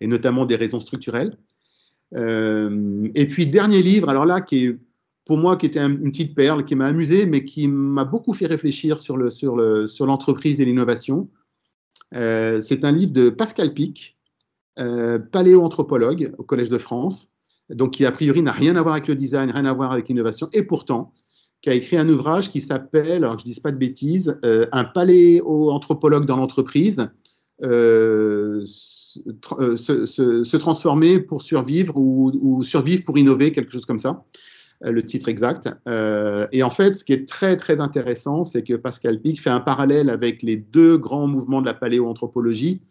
[0.00, 1.30] et notamment des raisons structurelles.
[2.12, 4.78] et puis, dernier livre, alors là, qui est
[5.28, 8.46] pour moi, qui était une petite perle, qui m'a amusé, mais qui m'a beaucoup fait
[8.46, 9.18] réfléchir sur
[10.06, 11.28] l'entreprise et l'innovation.
[12.14, 14.16] Euh, c'est un livre de Pascal Pic,
[14.78, 17.30] euh, paléoanthropologue au Collège de France,
[17.68, 20.08] donc qui a priori n'a rien à voir avec le design, rien à voir avec
[20.08, 21.12] l'innovation, et pourtant
[21.60, 24.38] qui a écrit un ouvrage qui s'appelle, alors que je ne dise pas de bêtises,
[24.46, 27.06] euh, Un paléoanthropologue dans l'entreprise,
[27.62, 34.24] euh, se, se, transformer pour survivre ou, survivre pour innover, quelque chose comme ça.
[34.84, 35.68] Euh, le titre exact.
[35.88, 39.50] Euh, et en fait, ce qui est très très intéressant, c'est que Pascal Pic fait
[39.50, 42.82] un parallèle avec les deux grands mouvements de la paléoanthropologie,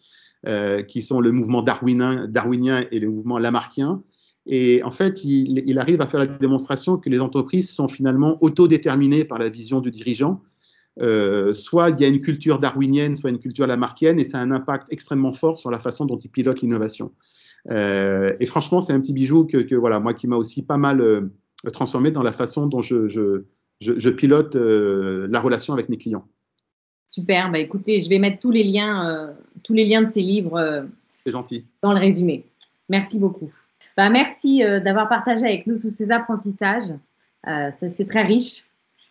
[0.48, 4.04] euh, qui sont le mouvement darwinien, et le mouvement lamarckien.
[4.46, 9.26] Et en fait, il, arrive à faire la démonstration que les entreprises sont finalement autodéterminées
[9.26, 10.42] par la vision du dirigeant.
[11.52, 14.52] soit il y a une culture darwinienne, soit une culture lamarckienne, et ça a un
[14.52, 17.12] impact extrêmement fort sur la façon dont il pilote l'innovation.
[17.70, 21.30] et franchement, c'est un petit bijou que, que, voilà, moi qui m'a aussi pas mal
[21.72, 23.44] transformer dans la façon dont je, je,
[23.80, 26.28] je, pilote euh, la relation avec mes clients.
[27.08, 29.34] Super, bah écoutez, je vais mettre tous les liens, euh,
[29.64, 30.84] tous les liens de ces livres euh,
[31.26, 31.66] gentil.
[31.82, 32.46] dans le résumé.
[32.90, 33.52] Merci beaucoup.
[33.96, 36.94] Bah, merci d'avoir partagé avec nous tous ces apprentissages.
[37.44, 38.64] c'est très riche.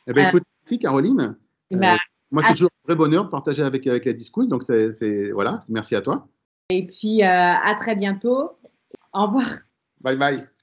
[0.06, 1.34] Eh ben, écoute, merci Caroline.
[1.72, 1.96] Bah,
[2.30, 4.46] moi, c'est toujours un vrai bonheur de partager avec, avec la Discool.
[4.46, 6.28] Donc, c'est, voilà, merci à toi.
[6.70, 8.52] Et puis, à très bientôt.
[9.12, 9.58] Au revoir.
[10.00, 10.55] Bye bye.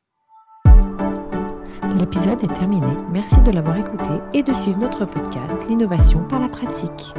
[1.95, 2.87] L'épisode est terminé.
[3.11, 7.13] Merci de l'avoir écouté et de suivre notre podcast L'innovation par la pratique.